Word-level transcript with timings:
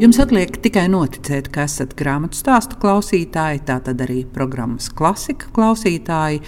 Jums 0.00 0.16
atliek 0.16 0.54
tikai 0.64 0.86
noticēt, 0.88 1.50
ka 1.52 1.66
esat 1.68 1.90
grāmatu 1.92 2.38
stāstu 2.38 2.78
klausītāji, 2.80 3.58
tātad 3.68 3.98
arī 4.00 4.22
programmas 4.24 4.86
klasika 4.96 5.50
klausītāji. 5.52 6.38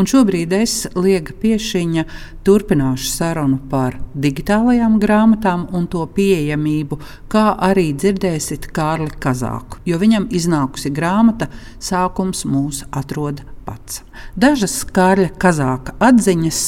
Un 0.00 0.06
šobrīd 0.08 0.54
es, 0.56 0.86
Liega 0.96 1.34
Piešiņa, 1.42 2.06
turpināšu 2.48 3.10
sarunu 3.10 3.58
par 3.68 3.98
digitālajām 4.16 4.96
grāmatām 5.02 5.66
un 5.76 5.90
to 5.92 6.06
pieejamību, 6.16 6.96
kā 7.28 7.50
arī 7.68 7.90
dzirdēsiet 7.92 8.70
Kārli 8.72 9.12
Kazāku, 9.20 9.82
jo 9.84 10.00
viņam 10.00 10.30
iznākusi 10.32 10.88
grāmata 10.96 11.50
Sākums 11.76 12.46
mūs 12.48 12.86
atrod 12.96 13.42
pats. 13.66 14.06
Dažas 14.40 14.78
Kārļa 14.88 15.34
Kazāka 15.36 15.98
atziņas 16.00 16.62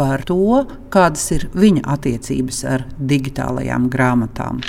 par 0.00 0.24
to, 0.24 0.64
kādas 0.88 1.28
ir 1.36 1.50
viņa 1.52 1.84
attiecības 1.92 2.62
ar 2.72 2.88
digitālajām 2.96 3.92
grāmatām. 3.92 4.64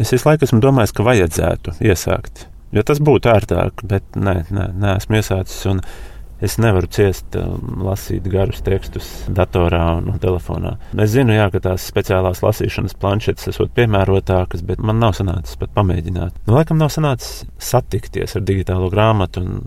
Es 0.00 0.10
visu 0.10 0.26
laiku 0.26 0.48
esmu 0.48 0.58
domājis, 0.62 0.92
ka 0.94 1.06
vajadzētu 1.06 1.76
iesākt. 1.86 2.48
Jo 2.74 2.82
tas 2.82 2.98
būtu 2.98 3.30
ērtāk, 3.30 3.84
bet 3.86 4.16
nē, 4.18 4.40
nē, 4.50 4.66
nē 4.82 4.96
esmu 4.98 5.20
iesācis. 5.20 5.62
Es 6.44 6.56
nevaru 6.58 6.88
ciest, 6.90 7.36
um, 7.38 7.84
lasīt 7.86 8.26
garus 8.28 8.58
tekstus 8.66 9.06
datorā 9.32 9.84
un 10.00 10.18
telefonā. 10.20 10.74
Es 11.00 11.12
zinu, 11.14 11.32
jā, 11.36 11.46
ka 11.52 11.60
tās 11.62 11.86
speciālās 11.88 12.42
lasīšanas 12.42 12.96
planšetes 13.00 13.52
esot 13.52 13.70
piemērotākas, 13.78 14.64
bet 14.66 14.82
man 14.82 14.98
nav 15.00 15.14
sanācis 15.16 15.56
pat 15.60 15.70
pamēģināt. 15.78 16.42
Nu, 16.48 16.56
laikam 16.58 16.82
nav 16.82 16.90
sanācis 16.92 17.46
satikties 17.62 18.34
ar 18.36 18.44
digitālo 18.44 18.90
grāmatu, 18.92 19.44
un 19.46 19.62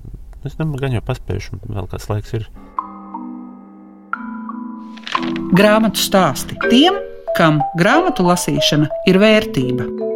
es 0.45 0.59
domāju, 0.59 0.83
gan 0.83 0.97
jau 0.99 1.05
paspējuši, 1.07 1.61
vēl 1.71 1.87
kāds 1.93 2.09
laiks 2.11 2.35
ir. 2.37 2.49
Grāmatu 5.55 6.03
stāsti 6.03 6.59
tiem, 6.67 6.99
kam 7.39 7.63
grāmatu 7.79 8.27
lasīšana 8.27 8.91
ir 9.07 9.23
vērtība 9.23 10.06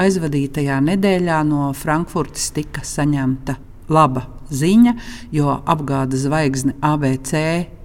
aizvadītajā 0.00 0.80
nedēļā 0.88 1.40
no 1.48 1.70
Frankfurtes 1.76 2.50
tika 2.56 2.84
saņemta 2.86 3.56
laba 3.92 4.26
ziņa, 4.54 4.94
jo 5.34 5.56
apgādes 5.64 6.26
zvaigzne 6.26 6.76
ABC 6.84 7.40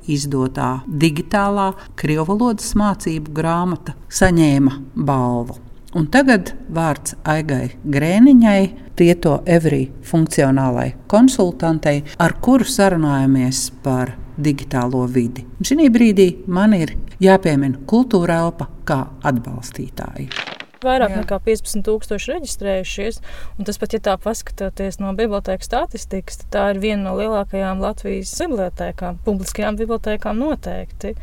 izdotā 0.10 0.80
digitālā 0.88 1.72
krievu 2.00 2.28
valodas 2.34 2.74
mācību 2.80 3.34
grāmata 3.36 3.96
saņēma 4.10 4.78
balvu. 4.96 5.60
Un 5.98 6.06
tagad 6.14 6.52
vārds 6.70 7.16
Aigai 7.26 7.72
Grēniņai, 7.82 8.62
Tieto 9.00 9.40
Evrī 9.48 9.88
funkcionālai 10.06 10.92
konsultantei, 11.10 12.04
ar 12.20 12.36
kuru 12.44 12.68
sarunājamies 12.68 13.64
par 13.82 14.14
digitālo 14.38 15.06
vidi. 15.10 15.48
Šī 15.64 15.90
brīdī 15.90 16.30
man 16.52 16.76
ir 16.78 16.94
jāpiemina 17.24 17.82
kultūra 17.90 18.44
elpa 18.46 18.70
kā 18.86 19.02
atbalstītāji. 19.32 20.59
Vairāk 20.84 21.12
Jā. 21.12 21.22
nekā 21.24 21.40
15,000 21.44 22.30
reģistrējušies. 22.34 23.20
Tas 23.68 23.80
pat, 23.82 23.96
ja 23.96 24.00
tā 24.06 24.16
paskatāties 24.22 25.02
no 25.02 25.12
bibliotekas 25.18 25.68
statistikas, 25.68 26.40
tad 26.44 26.52
tā 26.56 26.66
ir 26.74 26.82
viena 26.84 27.10
no 27.10 27.18
lielākajām 27.20 27.84
Latvijas 27.84 28.32
bibliotekām, 28.40 29.20
publiskajām 29.26 29.80
bibliotekām 29.80 30.40
noteikti. 30.40 31.16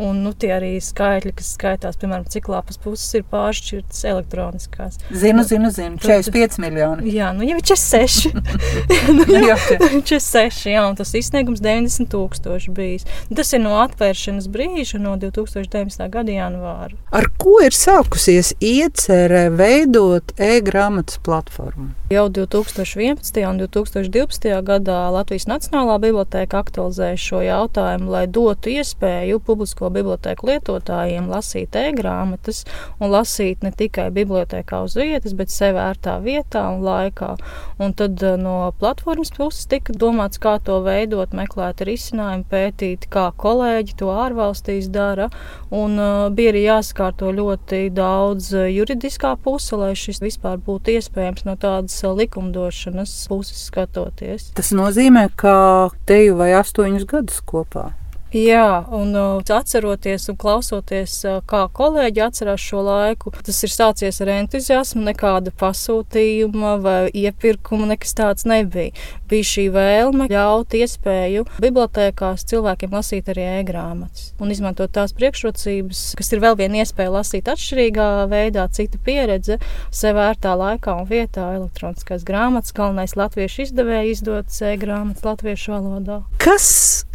Un 0.00 0.22
nu, 0.24 0.32
tie 0.32 0.54
arī 0.54 0.70
skaitļi, 0.80 1.34
kas 1.36 1.50
skaitās, 1.58 1.98
piemēram, 2.00 2.24
cik 2.32 2.48
lapas 2.48 2.78
puses 2.80 3.10
ir 3.18 3.26
pāršķirtas 3.28 4.04
elektroniskās. 4.08 4.96
Zinu, 5.12 5.44
zinu, 5.44 5.68
zinu 5.74 6.00
45 6.00 6.60
miljoni. 6.62 7.12
Jā, 7.12 7.32
nu 7.36 7.44
jau 7.44 7.58
ir 7.60 7.66
46. 7.68 8.32
nu, 9.18 9.26
jā, 9.28 9.58
46, 9.68 10.64
jā, 10.74 10.84
un 10.88 10.96
tas 10.96 11.12
izsniegums 11.18 11.60
90 11.64 12.08
tūkstoši 12.12 12.72
bijis. 12.72 13.08
Tas 13.36 13.52
ir 13.52 13.60
no 13.64 13.76
atvēršanas 13.82 14.48
brīža, 14.52 15.00
no 15.02 15.18
2019. 15.20 16.08
gada 16.12 16.36
janvāra. 16.38 16.96
Ar 17.12 17.28
ko 17.40 17.58
ir 17.64 17.76
sākusies 17.76 18.54
iecerē 18.64 19.48
veidot 19.58 20.32
e-grāmatas 20.40 21.20
platformu? 21.24 21.90
Jau 22.12 22.26
2011. 22.28 23.38
un 23.48 23.60
2012. 23.60 24.48
gadā 24.66 24.98
Latvijas 25.14 25.46
Nacionālā 25.48 25.98
biblioteka 26.02 26.60
aktualizēja 26.60 27.20
šo 27.20 27.40
jautājumu, 27.44 28.10
lai 28.12 28.26
dotu 28.28 28.72
iespēju 28.72 29.40
publisko 29.44 29.81
publisko 29.82 30.02
biblioteku 30.02 30.46
lietotājiem 30.46 31.28
lasīt 31.30 31.74
e-grāmatas 31.76 32.64
un 33.00 33.10
lasīt 33.10 33.62
ne 33.62 33.72
tikai 33.74 34.10
bibliotekā 34.14 34.82
uz 34.84 34.96
vietas, 34.96 35.34
bet 35.34 35.50
sev 35.50 35.76
ērtā 35.76 36.18
vietā 36.22 36.64
un 36.70 36.82
laikā. 36.84 37.36
Un 37.82 37.94
tad 37.94 38.22
eh, 38.22 38.36
no 38.36 38.72
platformas 38.78 39.32
puses 39.34 39.66
tika 39.66 39.92
domāts, 39.92 40.40
kā 40.42 40.58
to 40.62 40.80
veidot, 40.84 41.32
meklēt 41.34 41.82
risinājumu, 41.86 42.46
pētīt, 42.50 43.08
kā 43.12 43.30
kolēģi 43.36 43.96
to 43.98 44.10
ārvalstīs 44.12 44.90
dara. 44.92 45.30
Un 45.72 45.96
uh, 45.96 46.28
bija 46.34 46.52
arī 46.52 46.66
jāsakārto 46.66 47.32
ļoti 47.32 47.86
daudz 47.94 48.52
eh, 48.54 48.68
juridiskā 48.76 49.34
puse, 49.42 49.76
lai 49.78 49.94
šis 49.98 50.22
vispār 50.22 50.60
būtu 50.62 50.98
iespējams 50.98 51.46
no 51.48 51.56
tādas 51.60 51.96
likumdošanas 52.02 53.14
puses 53.30 53.66
skatoties. 53.70 54.50
Tas 54.58 54.74
nozīmē, 54.76 55.28
ka 55.36 55.90
teju 56.08 56.38
vai 56.42 56.52
astoņus 56.60 57.08
gadus 57.08 57.42
kopā. 57.48 57.92
Jā, 58.32 58.86
un 58.88 59.10
uh, 59.12 59.42
atceroties 59.44 60.30
un 60.32 60.36
klausoties, 60.40 61.18
uh, 61.28 61.42
kā 61.44 61.66
kolēģi 61.76 62.22
atcerās 62.24 62.62
šo 62.64 62.80
laiku, 62.86 63.28
tas 63.44 63.58
ir 63.60 63.68
sācies 63.68 64.22
ar 64.24 64.30
entuziasmu, 64.38 65.02
nekāda 65.04 65.52
pasūtījuma 65.60 66.70
vai 66.80 66.94
iepirkuma, 67.12 67.90
nekas 67.90 68.16
tāds 68.16 68.48
nebija. 68.48 68.96
Bija 69.28 69.48
šī 69.50 69.66
vēlme 69.76 70.30
ļaut 70.32 70.72
iespēju 70.80 71.44
bibliotekās 71.60 72.46
cilvēkiem 72.48 72.96
lasīt 72.96 73.28
arī 73.28 73.44
e-grāmatas 73.58 74.32
un 74.40 74.56
izmantot 74.56 74.96
tās 74.96 75.12
priekšrocības, 75.20 76.02
kas 76.16 76.32
ir 76.32 76.40
vēl 76.40 76.56
viena 76.64 76.80
iespēja 76.80 77.12
lasīt 77.12 77.52
atšķirīgā 77.52 78.10
veidā, 78.32 78.64
cita 78.72 78.96
pieredze, 79.04 79.60
sev 79.92 80.24
ērtā 80.24 80.56
laikā 80.56 80.96
un 81.04 81.08
vietā, 81.12 81.50
elektroniskās 81.60 82.24
grāmatas, 82.24 82.72
galvenais 82.80 83.12
latviešu 83.12 83.68
izdevēja 83.68 84.08
izdotas 84.16 84.64
e-grāmatas 84.72 85.28
latviešu 85.34 85.76
valodā. 85.76 86.22
Kas 86.40 86.70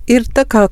ir 0.07 0.25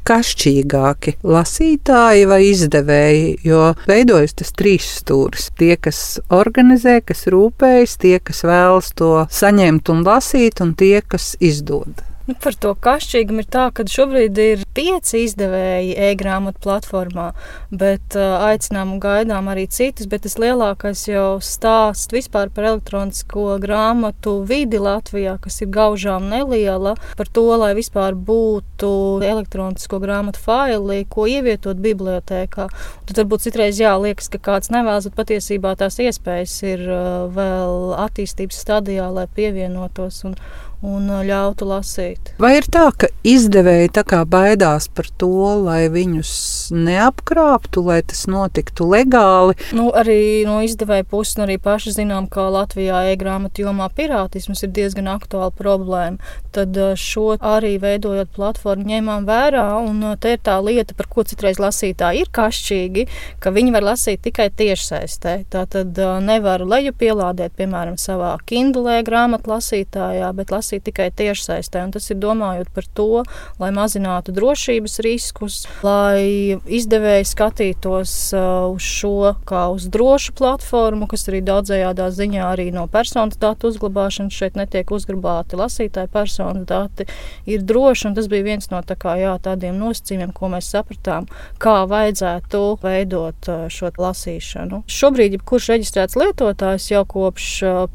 kašķīgāki 0.10 1.18
lasītāji 1.24 2.26
vai 2.32 2.42
izdevēji, 2.48 3.28
jo 3.44 3.74
veidojas 3.90 4.34
tas 4.42 4.56
trīs 4.56 4.88
stūris. 5.02 5.52
Tie, 5.60 5.76
kas 5.78 6.20
organizē, 6.30 7.02
kas 7.06 7.28
rūpējas, 7.32 7.98
tie, 8.02 8.18
kas 8.20 8.44
vēlas 8.48 8.92
to 8.96 9.28
saņemt 9.30 9.92
un 9.94 10.04
lasīt, 10.08 10.62
un 10.64 10.76
tie, 10.80 11.02
kas 11.02 11.36
izdod. 11.40 12.15
Nu, 12.26 12.34
par 12.42 12.56
to 12.58 12.72
kašķīgumu 12.82 13.44
ir 13.44 13.48
tā, 13.54 13.68
ka 13.70 13.84
šobrīd 13.86 14.40
ir 14.42 14.62
pieci 14.74 15.20
izdevēji 15.28 15.92
e-grāmatu 16.08 16.58
platformā, 16.64 17.28
bet 17.70 18.18
uh, 18.18 18.40
aicinām 18.48 18.96
un 18.96 19.02
gaidām 19.04 19.52
arī 19.52 19.68
citus. 19.70 20.08
Bet 20.10 20.24
tas 20.26 20.40
lielākais 20.42 21.04
jau 21.06 21.38
stāsts 21.38 22.10
vispār 22.16 22.50
par 22.50 22.72
elektronisko 22.72 23.60
grāmatu 23.62 24.40
vidi 24.50 24.82
Latvijā, 24.82 25.38
kas 25.44 25.62
ir 25.62 25.70
gaužām 25.78 26.26
neliela, 26.34 26.96
par 27.14 27.30
to, 27.30 27.46
lai 27.62 27.76
vispār 27.78 28.18
būtu 28.18 28.90
elektronisko 29.22 30.02
grāmatu 30.02 30.42
faili, 30.42 31.04
ko 31.06 31.30
ievietot 31.30 31.78
bibliotēkā. 31.78 32.70
Un 32.74 33.06
tad 33.06 33.22
varbūt 33.22 33.46
citreiz 33.46 33.78
jāliekas, 33.78 34.34
ka 34.34 34.42
kāds 34.50 34.74
nevēlas, 34.74 35.12
bet 35.12 35.22
patiesībā 35.22 35.78
tās 35.78 36.02
iespējas 36.02 36.58
ir 36.74 36.88
uh, 36.90 37.28
vēl 37.38 38.00
attīstības 38.10 38.66
stadijā, 38.66 39.14
lai 39.14 39.30
pievienotos. 39.38 40.24
Un, 40.26 40.40
un 40.86 41.08
ļautu 41.26 41.68
lasīt. 41.70 42.34
Vai 42.42 42.58
ir 42.60 42.68
tā, 42.72 42.90
ka 42.92 43.08
izdevēji 43.26 43.94
tā 43.96 44.04
kā 44.08 44.22
baidās 44.28 44.88
par 44.92 45.08
to, 45.22 45.30
lai 45.64 45.88
viņus 45.90 46.34
neapkrāptu, 46.76 47.84
lai 47.88 48.02
tas 48.04 48.26
notiktu 48.30 48.88
legāli? 48.92 49.56
Nu, 49.78 49.88
arī 49.96 50.44
no 50.48 50.60
izdevēja 50.66 51.08
puses, 51.08 51.38
un 51.40 51.46
arī 51.46 51.58
paši 51.62 51.96
zinām, 51.96 52.28
ka 52.32 52.48
Latvijā 52.54 53.06
e-grāmatu 53.14 53.66
jomā 53.66 53.88
pirātisms 53.96 54.66
ir 54.66 54.74
diezgan 54.76 55.10
aktuāla 55.16 55.54
problēma. 55.56 56.34
Tad 56.56 56.78
šo 57.00 57.36
arī 57.40 57.76
veidojot 57.82 58.32
platformu 58.36 58.88
ņēmām 58.92 59.26
vērā, 59.28 59.66
un 59.84 60.04
te 60.22 60.36
ir 60.36 60.44
tā 60.44 60.60
lieta, 60.64 60.96
par 60.98 61.10
ko 61.12 61.26
citreiz 61.28 61.60
lasītāji 61.62 62.24
ir 62.24 62.32
kašķīgi, 62.36 63.08
ka 63.44 63.52
viņi 63.56 63.76
var 63.76 63.90
lasīt 63.92 64.24
tikai 64.28 64.52
tiešsaistē. 64.56 65.38
Tā 65.52 65.66
tad 65.72 65.98
nevar 66.24 66.64
leju 66.68 66.94
pielādēt, 66.96 67.56
piemēram, 67.60 67.98
savā 68.00 68.36
Kindle 68.48 69.02
grāmatu 69.06 69.52
lasītājā, 69.52 70.32
bet 70.36 70.52
lasīt 70.54 70.65
lasīt 70.66 70.86
tikai 70.90 71.12
tiešsaistē. 71.14 71.86
Tas 71.94 72.10
ir 72.10 72.18
domājot 72.18 72.74
par 72.74 72.86
to, 72.98 73.24
lai 73.62 73.70
mazinātu 73.76 74.34
drošības 74.34 74.98
riskus, 75.06 75.62
lai 75.86 76.58
izdevēji 76.66 77.30
skatītos 77.30 78.16
uz 78.34 78.82
šo 78.82 79.36
kā 79.46 79.68
uz 79.74 79.86
drošu 79.92 80.34
platformu, 80.38 81.08
kas 81.12 81.28
arī 81.30 81.44
daudzējādā 81.46 82.10
ziņā 82.16 82.50
arī 82.50 82.72
no 82.74 82.88
personas 82.92 83.38
datu 83.38 83.70
uzglabāšanas 83.70 84.34
šeit 84.34 84.58
netiek 84.58 84.90
uzglabāti 84.92 85.60
lasītāji 85.60 86.12
personas 86.14 86.66
dati, 86.66 87.06
ir 87.46 87.62
droši, 87.62 88.14
tas 88.16 88.30
bija 88.32 88.48
viens 88.48 88.70
no 88.72 88.82
tā 88.86 88.98
kā, 88.98 89.16
jā, 89.20 89.36
tādiem 89.44 89.78
nosacījumiem, 89.78 90.34
ko 90.34 90.50
mēs 90.54 90.72
sapratām, 90.74 91.30
kā 91.62 91.78
vajadzētu 91.90 92.64
veidot 92.82 93.52
šo 93.70 93.92
lasīšanu. 94.02 94.82
Šobrīd, 94.90 95.38
jebkurš 95.38 95.70
reģistrēts 95.76 96.18
lietotājs 96.20 96.90
jau 96.92 97.04
kopš 97.10 97.50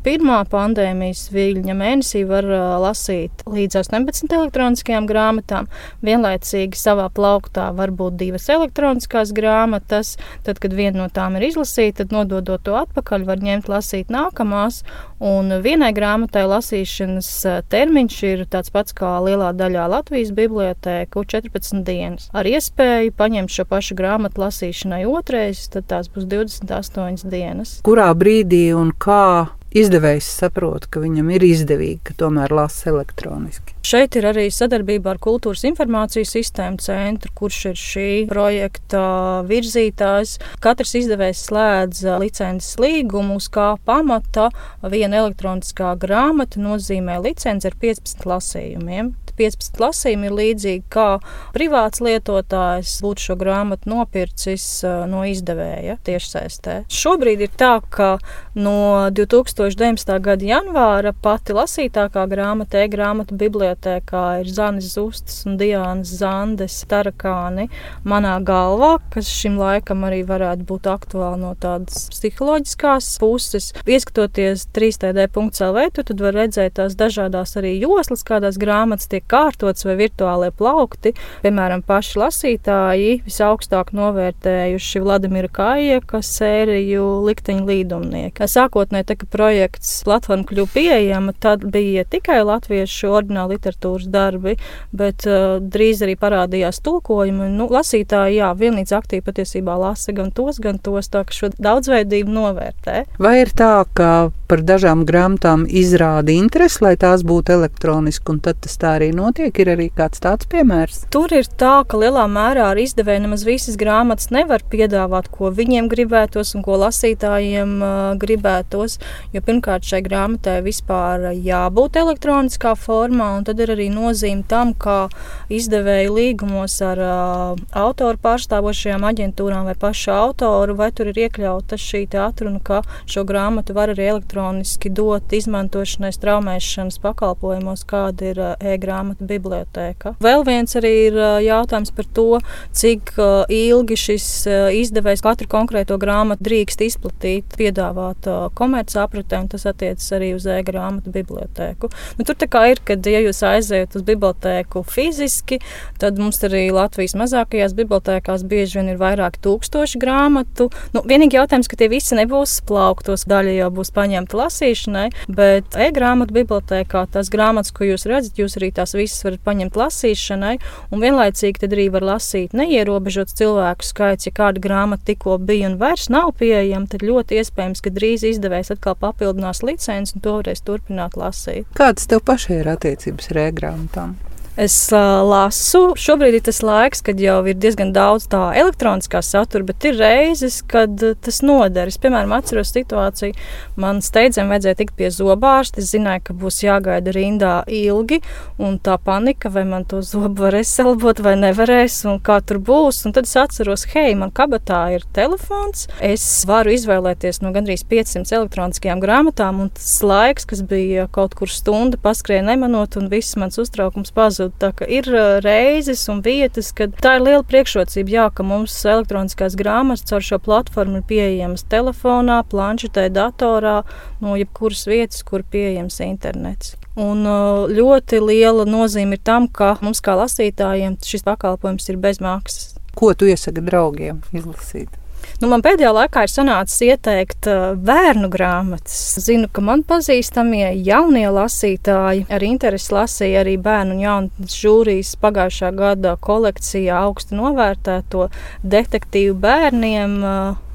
pirmā 0.05 0.43
pandēmijas 0.50 1.26
viļņa 1.34 1.76
mēnesī 1.76 2.23
var 2.28 2.46
lasīt 2.82 3.44
līdz 3.48 3.80
18 3.82 4.34
elektroniskajām 4.36 5.06
grāmatām. 5.08 5.68
Vienlaicīgi 6.06 6.78
savā 6.78 7.08
plauktā 7.14 7.70
var 7.76 7.92
būt 7.94 8.18
divas 8.20 8.48
elektroniskās 8.52 9.34
grāmatas. 9.36 10.16
Tad, 10.46 10.60
kad 10.62 10.74
viena 10.76 11.02
no 11.02 11.08
tām 11.12 11.38
ir 11.38 11.48
izlasīta, 11.50 12.04
tad 12.04 12.14
nododot 12.14 12.62
to 12.64 12.76
atpakaļ, 12.78 13.26
var 13.28 13.42
ņemt 13.44 13.70
lasīt 13.70 14.12
nākamās. 14.12 14.82
Un 15.20 15.52
vienai 15.60 15.90
grāmatai 15.92 16.46
lasīšanas 16.48 17.28
termiņš 17.72 18.18
ir 18.30 18.44
tāds 18.48 18.72
pats 18.72 18.96
kā 18.96 19.18
lielā 19.24 19.50
daļā 19.56 19.84
Latvijas 19.92 20.32
bibliotēku- 20.36 21.24
14 21.34 21.84
dienas. 21.84 22.30
Ar 22.32 22.48
iespēju 22.48 23.12
paņemt 23.12 23.52
šo 23.52 23.66
pašu 23.68 23.98
grāmatu 23.98 24.40
lasīšanai 24.46 25.04
otrais, 25.06 25.68
tad 25.68 25.86
tās 25.92 26.08
būs 26.08 26.24
28 26.24 27.28
dienas. 27.28 27.80
Kurā 27.84 28.14
brīdī 28.14 28.72
un 28.74 28.92
kā 28.92 29.59
izdevējs 29.76 30.28
saprot, 30.40 30.87
ka 30.90 31.02
viņam 31.02 31.31
ir 31.34 31.44
izdevīgi, 31.46 32.00
ka 32.08 32.17
tomēr 32.19 32.52
lasa 32.55 32.90
elektroniski. 32.90 33.76
Šeit 33.87 34.17
ir 34.19 34.26
arī 34.31 34.49
sadarbība 34.52 35.14
ar 35.14 35.20
Kultūras 35.22 35.62
informācijas 35.69 36.34
sistēmu 36.34 36.82
centru, 36.82 37.32
kurš 37.38 37.61
ir 37.70 37.81
šī 37.81 38.08
projekta 38.31 39.05
virzītājs. 39.49 40.37
Katrs 40.62 40.96
izdevējs 41.00 41.46
slēdz 41.49 42.05
licences 42.22 42.76
līgumu, 42.82 43.38
uz 43.40 43.49
kā 43.52 43.72
pamata 43.87 44.50
viena 44.82 45.22
elektroniskā 45.25 45.94
grāmata 46.00 46.61
nozīmē 46.62 47.20
licenci 47.25 47.70
ar 47.70 47.78
15 47.81 48.28
lasījumiem. 48.31 49.14
15 49.40 49.81
lasījumi 49.81 50.28
ir 50.28 50.37
līdzīgi 50.37 50.84
kā 50.92 51.08
privāts 51.54 52.02
lietotājs 52.04 52.98
būtu 53.04 53.31
šo 53.31 53.37
grāmatu 53.40 53.90
nopircis 53.90 54.66
no 55.10 55.25
izdevēja 55.28 55.96
tiešsaistē. 56.06 56.82
Šobrīd 56.90 57.44
ir 57.46 57.52
tā, 57.60 57.72
ka 57.92 58.10
no 58.58 59.08
2019. 59.16 60.12
gada 60.25 60.48
janvāra 60.50 61.14
pati 61.16 61.56
lasītākā 61.56 62.26
grāmata 62.31 62.84
e-grāmatu 62.84 63.37
bibliotēkā 63.40 64.25
ir 64.42 64.50
Zanis 64.52 64.92
Zustas 64.94 65.42
un 65.48 65.56
Diānas 65.60 66.12
Zandes 66.20 66.81
tarakāni 66.90 67.69
manā 68.04 68.37
galvā, 68.44 68.96
kas 69.14 69.31
šim 69.31 69.58
laikam 69.60 70.04
arī 70.08 70.22
varētu 70.28 70.66
būt 70.69 70.88
aktuāli 70.90 71.40
no 71.44 71.54
tādas 71.60 72.08
psiholoģiskās 72.14 73.12
puses. 73.22 73.70
Ieskatoties 73.87 74.66
3D.CLV, 74.76 75.87
tu 75.96 76.04
tad 76.10 76.25
var 76.25 76.37
redzēt 76.42 76.76
tās 76.78 76.96
dažādās 76.98 77.56
arī 77.60 77.76
joslas, 77.81 78.25
kādās 78.26 78.58
grāmatas 78.60 79.10
tiek 79.10 79.25
kārtots 79.30 79.86
vai 79.86 79.96
virtuālie 80.00 80.50
plaukti. 80.56 81.14
Piemēram, 81.44 81.84
paši 81.86 82.18
lasītāji 82.20 83.14
visaugstāk 83.26 83.92
novērtējuši 83.96 85.02
Vladimira 85.04 85.50
Kājeka 85.52 86.22
sēriju 86.26 87.06
Likteņa 87.28 87.66
līdumnieki. 87.68 88.48
Sākotnēji, 88.50 89.08
kad 89.22 89.26
projekts 89.32 89.92
platforma 90.06 90.46
kļuva 90.48 90.74
pieejama, 90.74 91.34
tad 91.38 91.64
bija 91.70 92.04
tikai 92.08 92.40
latviešu 92.46 93.10
ordināla 93.10 93.54
literatūras 93.54 94.08
darbi, 94.10 94.56
bet 94.96 95.26
uh, 95.28 95.58
drīz 95.60 96.02
arī 96.06 96.16
parādījās 96.20 96.82
tulkojumi. 96.86 97.50
Nu, 97.54 97.68
lasītāji, 97.70 98.40
jā, 98.40 98.50
vienlīdz 98.58 98.94
aktīvi 98.98 99.26
patiesībā 99.26 99.76
lasa 99.80 100.14
gan 100.16 100.32
tos, 100.34 100.60
gan 100.62 100.80
tos, 100.82 101.10
tā 101.12 101.24
ka 101.28 101.36
šo 101.36 101.52
daudzveidību 101.58 102.34
novērtē. 102.34 103.04
Vai 103.22 103.40
ir 103.44 103.54
tā, 103.56 103.84
ka 103.94 104.30
par 104.50 104.64
dažām 104.66 105.04
grāmatām 105.06 105.66
izrāda 105.68 106.34
interesi, 106.34 106.82
lai 106.84 106.96
tās 107.00 107.22
būtu 107.26 107.54
elektroniski, 107.54 108.32
un 108.32 108.40
tad 108.42 108.58
tas 108.64 108.74
tā 108.80 108.96
arī 108.98 109.12
notiek. 109.20 109.52
Ir 109.61 109.75
arī 109.75 109.90
kāds 109.93 110.22
tāds 110.25 110.49
piemērs. 110.50 111.05
Tur 111.12 111.32
ir 111.37 111.49
tā, 111.61 111.81
ka 111.84 111.99
lielā 112.00 112.25
mērā 112.31 112.70
ar 112.72 112.78
izdevēju 112.81 113.25
nemaz 113.26 113.44
visas 113.44 113.76
grāmatas 113.81 114.31
nevar 114.32 114.64
piedāvāt, 114.72 115.28
ko 115.32 115.50
viņiem 115.55 115.90
gribētos 115.93 116.55
un 116.56 116.64
ko 116.64 116.78
lasītājiem 116.81 117.75
uh, 117.84 117.99
gribētos. 118.20 118.99
Jo 119.34 119.43
pirmkārt, 119.44 119.84
šai 119.87 120.00
grāmatai 120.06 120.61
vispār 120.64 121.31
jābūt 121.37 121.99
elektroniskā 122.00 122.72
formā, 122.78 123.32
un 123.38 123.46
tad 123.49 123.61
ir 123.61 123.75
arī 123.75 123.90
nozīme 123.93 124.46
tam, 124.49 124.72
kā 124.72 125.11
izdevēju 125.52 126.16
līgumos 126.16 126.78
ar 126.87 127.05
uh, 127.05 127.61
autoru 127.76 128.20
pārstāvošajām 128.25 129.06
aģentūrām 129.11 129.69
vai 129.69 129.76
pašu 129.78 130.14
autoru, 130.16 130.78
vai 130.78 130.90
tur 130.96 131.12
ir 131.12 131.25
iekļauta 131.26 131.78
šī 131.81 132.06
atruna, 132.20 132.62
ka 132.64 132.81
šo 133.11 133.26
grāmatu 133.28 133.75
var 133.76 133.93
arī 133.93 134.08
elektroniski 134.14 134.90
dot 134.94 135.32
izmantošanai 135.37 136.12
straumēšanas 136.16 136.99
pakalpojumos, 137.02 137.84
kāda 137.90 138.32
ir 138.32 138.40
uh, 138.43 138.55
e-grāmata 138.61 139.09
grāmatu 139.10 139.26
bibliotēka. 139.26 140.14
Vēl 140.20 140.44
viens 140.46 140.76
arī 140.76 140.92
ir 141.08 141.16
jautājums 141.44 141.90
par 141.94 142.06
to, 142.14 142.40
cik 142.72 143.14
ilgi 143.48 143.96
šis 143.96 144.46
izdevējs 144.46 145.22
katru 145.22 145.48
konkrēto 145.50 145.98
grāmatu 145.98 146.44
drīkst 146.44 146.80
izplatīt, 146.80 147.44
piedāvāt 147.58 148.26
komercapritē, 148.54 149.40
un 149.42 149.48
tas 149.48 149.66
attiecas 149.66 150.10
arī 150.12 150.34
uz 150.34 150.46
e-grāmatu 150.46 151.10
bibliotēku. 151.10 151.90
Nu, 152.18 152.24
tur 152.24 152.36
tā 152.38 152.48
kā 152.50 152.70
ir, 152.70 152.80
kad 152.84 153.04
ja 153.06 153.20
jūs 153.20 153.42
aizējat 153.42 153.96
uz 153.96 154.04
bibliotēku 154.06 154.84
fiziski, 154.86 155.60
tad 155.98 156.18
mums 156.18 156.40
arī 156.46 156.70
Latvijas 156.72 157.16
mazākajās 157.18 157.74
bibliotēkās 157.74 158.46
bieži 158.46 158.80
vien 158.80 158.92
ir 158.94 159.00
vairāk 159.00 159.40
tūkstoši 159.42 160.00
grāmatu. 160.00 160.70
Nu, 160.94 161.02
vienīgi 161.06 161.38
jautājums, 161.38 161.68
ka 161.70 161.78
tie 161.80 161.90
visi 161.90 162.16
nebūs 162.18 162.60
plauktos, 162.68 163.26
daļa 163.30 163.56
jau 163.58 163.70
būs 163.80 163.92
paņemta 163.96 164.38
lasīšanai, 164.38 165.06
bet 165.28 165.76
e-grāmatu 165.78 166.36
bibliotēkā 166.36 167.06
tās 167.14 167.30
grāmatas, 167.32 167.74
ko 167.74 167.88
jūs 167.88 168.06
redzat, 168.10 168.38
jūs 168.40 168.56
arī 168.60 168.70
tās 168.76 168.89
visas 168.98 169.25
varat 169.26 169.42
paņemt 169.46 169.78
lasīšanai, 169.81 170.54
un 170.90 171.04
vienlaicīgi 171.04 171.64
tad 171.64 171.76
arī 171.76 171.88
var 171.94 172.06
lasīt 172.12 172.56
neierobežots 172.56 173.37
cilvēku 173.40 173.87
skaits. 173.87 174.28
Ja 174.28 174.34
kāda 174.37 174.62
grāmata 174.62 175.10
tikko 175.10 175.38
bija 175.38 175.70
un 175.70 175.78
vairs 175.81 176.08
nav 176.12 176.34
pieejama, 176.40 176.88
tad 176.90 177.04
ļoti 177.06 177.40
iespējams, 177.40 177.84
ka 177.84 177.94
drīz 177.94 178.26
izdevējs 178.32 178.75
atkal 178.76 178.96
papildinās 179.00 179.64
licenci 179.66 180.16
un 180.16 180.25
to 180.25 180.38
varēs 180.40 180.64
turpināt 180.66 181.19
lasīt. 181.20 181.69
Kādas 181.78 182.10
tev 182.10 182.25
pašai 182.26 182.62
ir 182.62 182.75
attiecības 182.75 183.32
ar 183.32 183.46
e-grāmatām? 183.48 184.19
Es 184.58 184.75
uh, 184.91 185.23
lasu. 185.23 185.93
Šobrīd 185.94 186.35
ir 186.35 186.43
tas 186.43 186.58
laiks, 186.67 187.05
kad 187.06 187.20
jau 187.23 187.37
ir 187.47 187.55
diezgan 187.62 187.93
daudz 187.94 188.26
tā 188.32 188.49
elektroniskā 188.58 189.20
satura, 189.23 189.62
bet 189.69 189.85
ir 189.87 189.94
reizes, 190.00 190.58
kad 190.67 190.91
uh, 191.06 191.14
tas 191.23 191.38
noder. 191.47 191.87
Es, 191.87 192.00
piemēram, 192.02 192.35
atceros 192.35 192.73
situāciju, 192.75 193.37
man 193.81 194.02
steidzami 194.02 194.50
vajadzēja 194.50 194.79
tikt 194.81 194.97
pie 194.99 195.12
zobārsta. 195.14 195.79
Es 195.79 195.93
zināju, 195.94 196.25
ka 196.26 196.37
būs 196.43 196.58
jāgaida 196.64 197.14
rindā 197.14 197.52
ilgi, 197.70 198.19
un 198.58 198.81
tā 198.82 198.97
panika, 198.99 199.52
vai 199.55 199.62
man 199.70 199.87
to 199.87 200.02
zobu 200.02 200.43
varēs 200.43 200.75
salbot 200.81 201.23
vai 201.23 201.37
nevarēs, 201.38 202.00
un 202.11 202.19
kā 202.19 202.41
tur 202.43 202.58
būs. 202.58 203.05
Un 203.06 203.14
tad 203.14 203.31
es 203.31 203.37
atceros, 203.38 203.87
hei, 203.94 204.19
man 204.19 204.35
kabatā 204.35 204.82
ir 204.97 205.06
telefons. 205.14 205.87
Es 206.02 206.26
varu 206.50 206.75
izvēlēties 206.75 207.38
no 207.44 207.55
gandrīz 207.55 207.87
500 207.87 208.41
elektroniskajām 208.43 209.06
grāmatām, 209.06 209.62
un 209.62 209.73
tas 209.79 209.94
laiks, 210.02 210.50
kas 210.50 210.67
bija 210.67 211.06
kaut 211.14 211.38
kur 211.38 211.55
stunda, 211.55 212.02
paskrēja 212.02 212.42
nemanot, 212.50 212.99
un 212.99 213.07
viss 213.14 213.38
mans 213.38 213.62
uztraukums 213.62 214.11
pazuda. 214.11 214.39
Tā 214.61 214.70
kā 214.76 214.88
ir 214.88 215.09
reizes 215.44 216.06
un 216.12 216.23
vietas, 216.25 216.70
kad 216.76 216.94
tā 217.02 217.16
ir 217.18 217.26
liela 217.26 217.44
priekšrocība, 217.47 218.14
jā, 218.14 218.26
ka 218.35 218.47
mums 218.47 218.75
elektroniskās 218.88 219.56
grāmatas 219.59 220.06
caur 220.09 220.25
šo 220.25 220.40
platformu 220.42 221.00
ir 221.00 221.06
pieejamas 221.11 221.66
telefonā, 221.70 222.40
planšetē, 222.50 223.09
datorā, 223.14 223.80
no 224.23 224.37
jebkuras 224.40 224.87
vietas, 224.90 225.25
kur 225.26 225.44
pieejams 225.44 226.00
internets. 226.06 226.76
Un 227.00 227.25
ļoti 227.70 228.20
liela 228.23 228.66
nozīme 228.68 229.16
ir 229.18 229.25
tam, 229.25 229.49
ka 229.49 229.76
mums 229.85 230.02
kā 230.04 230.16
lasītājiem 230.18 230.99
šis 231.04 231.26
pakalpojums 231.26 231.92
ir 231.92 232.00
bez 232.02 232.20
maksas. 232.25 232.75
Ko 232.99 233.12
tu 233.14 233.28
iesaki 233.30 233.62
draugiem 233.64 234.25
izlasīt? 234.35 235.00
Nu, 235.40 235.48
man 235.48 235.62
pēdējā 235.64 235.90
laikā 235.96 236.24
ir 236.26 236.32
sanācis 236.32 236.82
ieteikt 236.84 237.48
uh, 237.50 237.72
bērnu 237.76 238.28
grāmatas. 238.32 238.98
Zinu, 239.24 239.48
ka 239.52 239.64
man 239.64 239.84
pazīstamie 239.88 240.66
jaunie 240.86 241.26
lasītāji 241.32 242.26
ar 242.28 242.44
interesi 242.44 242.94
lasīja 242.94 243.44
arī 243.44 243.56
bērnu 243.60 243.96
un 243.96 244.02
jaunu 244.04 244.50
žūrijas 244.52 245.14
pagājušā 245.22 245.72
gada 245.76 246.16
kolekcijā 246.20 247.00
augstu 247.06 247.38
novērtēto 247.40 248.28
detektīvu 248.76 249.38
bērniem. 249.40 250.18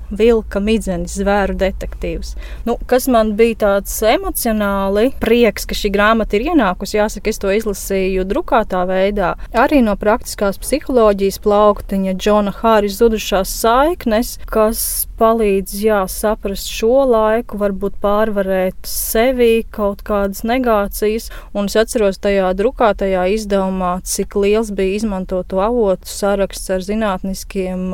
Uh, 0.05 0.15
vilka 0.17 0.59
midzenis, 0.59 1.15
zvēru 1.19 1.55
detektīvs. 1.59 2.35
Nu, 2.67 2.77
kas 2.89 3.07
man 3.12 3.33
bija 3.39 3.57
tāds 3.65 3.95
emocionāli 4.05 5.09
prieks, 5.21 5.65
ka 5.67 5.77
šī 5.77 5.91
grāmata 5.95 6.38
ir 6.38 6.50
ienākusi. 6.51 7.00
Jāsaka, 7.00 7.31
es 7.31 7.41
to 7.41 7.51
izlasīju 7.53 8.25
drukātā 8.29 8.85
veidā. 8.89 9.35
Arī 9.55 9.81
no 9.85 9.95
praktiskās 10.00 10.59
psiholoģijas 10.62 11.41
plauktiņa 11.45 12.15
Džona 12.19 12.53
Hāris 12.62 13.00
zudušās 13.01 13.51
saiknes, 13.62 14.38
kas 14.51 15.07
palīdz 15.19 15.75
jā, 15.79 16.01
saprast 16.12 16.69
šo 16.71 17.05
laiku, 17.07 17.59
varbūt 17.59 17.97
pārvarēt 18.03 18.88
sevi, 18.89 19.63
kaut 19.71 20.03
kādas 20.07 20.43
negācijas. 20.47 21.29
Un 21.55 21.69
es 21.71 21.77
atceros 21.79 22.19
tajā 22.24 22.51
drukātajā 22.57 23.27
izdevumā, 23.35 23.97
cik 24.05 24.35
liels 24.39 24.74
bija 24.75 25.00
izmantoto 25.00 25.62
avotu 25.63 26.12
saraksts 26.12 26.74
ar 26.75 26.83
zinātniskiem 26.83 27.88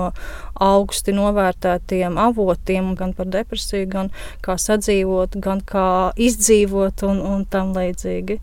augsti 0.62 1.14
novērtētiem 1.18 2.01
avotiem, 2.10 2.94
gan 2.96 3.14
par 3.18 3.30
depresiju, 3.32 3.88
gan 3.92 4.12
kā 4.46 4.58
sadzīvot, 4.58 5.38
gan 5.42 5.62
kā 5.66 5.88
izdzīvot 6.18 7.06
un, 7.08 7.22
un 7.22 7.46
tam 7.46 7.76
līdzīgi. 7.78 8.42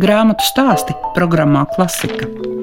Grāmatu 0.00 0.46
stāsti 0.46 0.96
programmā 1.16 1.66
Klasika. 1.74 2.59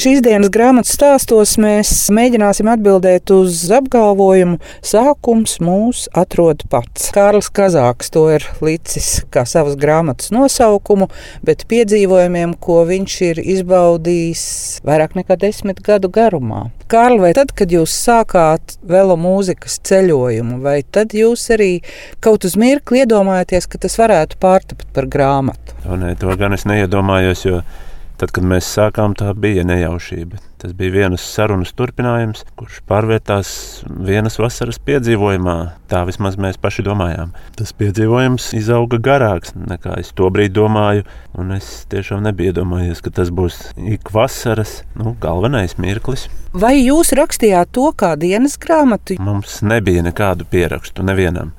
Šīs 0.00 0.22
dienas 0.24 0.48
grāmatas 0.48 0.94
stāstos 0.96 1.58
mēs 1.60 1.90
mēģināsim 2.16 2.70
atbildēt 2.72 3.28
uz 3.34 3.66
apgalvojumu, 3.76 4.56
sākums 4.80 5.58
mūs 5.60 6.06
atrod 6.16 6.62
pats. 6.72 7.10
Kārlis 7.12 7.50
Kazāks 7.52 8.08
to 8.14 8.22
ir 8.32 8.46
licis 8.64 9.26
kā 9.34 9.42
savas 9.44 9.74
grāmatas 9.76 10.30
nosaukumu, 10.32 11.10
bet 11.44 11.66
piedzīvojumiem, 11.68 12.54
ko 12.64 12.78
viņš 12.88 13.16
ir 13.26 13.42
izbaudījis 13.42 14.46
vairāk 14.88 15.18
nekā 15.20 15.36
desmit 15.42 15.84
gadu 15.84 16.08
garumā. 16.08 16.62
Kārli, 16.88 17.20
vai 17.26 17.34
tad, 17.36 17.52
kad 17.52 17.68
jūs 17.68 17.98
sākāt 18.06 18.78
velo 18.80 19.18
mūzikas 19.20 19.82
ceļojumu, 19.84 20.62
vai 20.64 20.78
tad 20.80 21.12
jūs 21.12 21.44
arī 21.52 21.74
kaut 22.24 22.48
uz 22.48 22.56
mirkli 22.56 23.04
iedomājāties, 23.04 23.68
ka 23.68 23.84
tas 23.84 24.00
varētu 24.00 24.40
pārtapt 24.40 24.88
par 24.96 25.12
grāmatu? 25.12 25.76
To, 25.84 26.00
ne, 26.00 26.16
to 26.16 26.40
gan 26.40 26.56
es 26.56 26.64
neiedomājos, 26.64 27.44
jo 27.50 27.60
Tad, 28.20 28.34
kad 28.36 28.44
mēs 28.44 28.66
sākām, 28.68 29.14
tā 29.16 29.30
bija 29.32 29.62
nejaušība. 29.64 30.36
Tas 30.60 30.74
bija 30.76 30.92
vienas 30.92 31.22
sarunas 31.24 31.70
turpinājums, 31.72 32.42
kurš 32.60 32.82
pārvērtās 32.90 33.52
vienas 33.88 34.34
vasaras 34.36 34.76
piedzīvojumā. 34.84 35.54
Tā 35.88 36.02
vismaz 36.04 36.36
mēs 36.36 36.58
paši 36.60 36.84
domājām. 36.84 37.30
Tas 37.56 37.72
piedzīvojums 37.80 38.50
izauga 38.58 38.98
garāks 39.00 39.54
nekā 39.56 39.96
es 40.02 40.12
to 40.12 40.28
brīdi 40.28 40.52
domāju. 40.58 41.06
Es 41.56 41.70
tiešām 41.88 42.20
nebiju 42.26 42.52
iedomājies, 42.52 43.00
ka 43.00 43.14
tas 43.22 43.32
būs 43.32 43.62
ik 43.88 44.12
vasaras 44.12 44.82
nu, 45.00 45.14
galvenais 45.22 45.78
mirklis. 45.80 46.26
Vai 46.52 46.74
jūs 46.76 47.14
rakstījāt 47.16 47.72
to 47.72 47.88
kā 47.96 48.12
dienas 48.20 48.58
grāmatu? 48.60 49.16
Mums 49.16 49.62
nebija 49.64 50.04
nekādu 50.04 50.44
pierakstu 50.52 51.08
nevienam. 51.08 51.54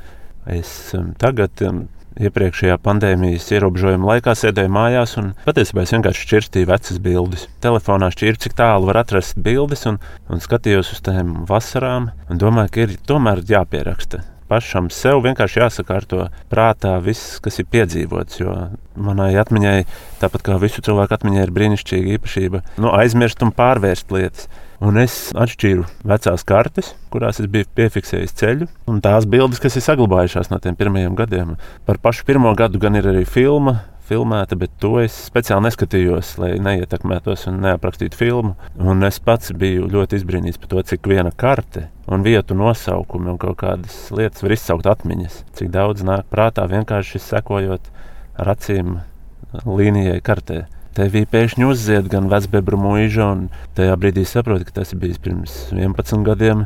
Es 0.46 0.92
um, 0.94 1.16
tagad 1.18 1.66
um, 1.66 1.88
iepriekšējā 2.20 2.78
pandēmijas 2.84 3.48
ierobežojuma 3.56 4.10
laikā 4.14 4.34
sēdēju 4.38 4.72
mājās 4.74 5.16
un 5.22 5.32
patiesībā 5.46 5.86
es 5.86 5.94
vienkārši 5.96 6.26
šķirstīju 6.28 6.70
vecas 6.72 7.00
bildes. 7.04 7.46
Telefonā 7.64 8.12
šķirtu, 8.14 8.48
cik 8.48 8.58
tālu 8.60 8.90
var 8.90 9.02
atrast 9.04 9.40
bildes, 9.42 9.86
un, 9.90 10.02
un 10.32 10.44
skatījos 10.44 10.92
uz 10.96 11.02
tām 11.06 11.42
vasarām 11.50 12.12
domāju, 12.30 12.74
ka 12.74 12.86
ir 12.86 12.98
tomēr 13.08 13.44
jāpieraksta. 13.48 14.26
Pašam 14.52 14.90
sev 14.92 15.22
vienkārši 15.24 15.62
jāsakārto 15.62 16.26
prātā 16.52 16.98
viss, 17.00 17.38
kas 17.40 17.62
ir 17.62 17.70
piedzīvots. 17.72 18.42
Jo 18.42 18.56
manai 19.00 19.30
atmiņai, 19.40 19.78
tāpat 20.20 20.44
kā 20.44 20.58
visu 20.60 20.84
cilvēku 20.84 21.16
atmiņai, 21.16 21.46
ir 21.46 21.54
brīnišķīga 21.56 22.18
īpašība 22.18 22.62
nu, 22.84 22.92
aizmirst 22.92 23.46
un 23.46 23.56
pārvērst 23.56 24.12
lietas. 24.12 24.52
Un 24.82 24.98
es 24.98 25.30
atšķīru 25.38 25.84
vecās 26.10 26.42
kartes, 26.48 26.96
kurās 27.14 27.38
es 27.44 27.46
biju 27.54 27.68
piefiksējis 27.78 28.34
ceļu, 28.40 28.68
un 28.90 28.98
tās 29.06 29.28
bildes, 29.30 29.62
kas 29.62 29.78
ir 29.78 29.86
saglabājušās 29.86 30.50
no 30.50 30.58
tiem 30.64 30.78
pirmajiem 30.80 31.14
gadiem. 31.20 31.52
Par 31.86 32.00
pašu 32.02 32.26
pirmo 32.26 32.50
gadu 32.58 32.82
gan 32.82 32.98
ir 32.98 33.06
arī 33.12 33.22
filma, 33.30 33.76
filmēta, 34.10 34.58
bet 34.58 34.74
to 34.82 34.96
es 35.04 35.14
speciāli 35.30 35.68
neskatījos, 35.68 36.34
lai 36.42 36.56
neietekmētos 36.66 37.46
un 37.52 37.62
neaprakstītu 37.64 38.18
filmu. 38.18 38.56
Un 38.82 39.06
es 39.08 39.22
pats 39.24 39.54
biju 39.54 39.86
ļoti 39.92 40.18
izbrīnīts 40.18 40.58
par 40.62 40.74
to, 40.74 40.84
cik 40.92 41.08
viena 41.14 41.30
karte 41.30 41.88
un 42.10 42.26
vietu 42.26 42.58
nosaukumi 42.58 43.32
un 43.36 43.40
kaut 43.42 43.62
kādas 43.62 44.04
lietas 44.10 44.42
var 44.42 44.58
izsaukt 44.58 44.90
atmiņas. 44.90 45.44
Cik 45.62 45.72
daudz 45.78 46.02
nāk 46.08 46.26
prātā 46.34 46.66
vienkārši 46.74 47.22
sekojot 47.22 47.94
ar 48.42 48.56
acīm 48.58 48.98
līnijai 49.68 50.20
kartē 50.26 50.64
tevī 50.98 51.24
pēkšņi 51.30 51.68
uzzied 51.68 52.10
gan 52.12 52.28
vecbebra 52.32 52.80
mūža, 52.80 53.28
un 53.34 53.46
tajā 53.78 53.96
brīdī 54.00 54.26
saproti, 54.28 54.68
ka 54.68 54.76
tas 54.82 54.94
bija 54.98 55.20
pirms 55.24 55.56
11 55.76 56.26
gadiem. 56.28 56.66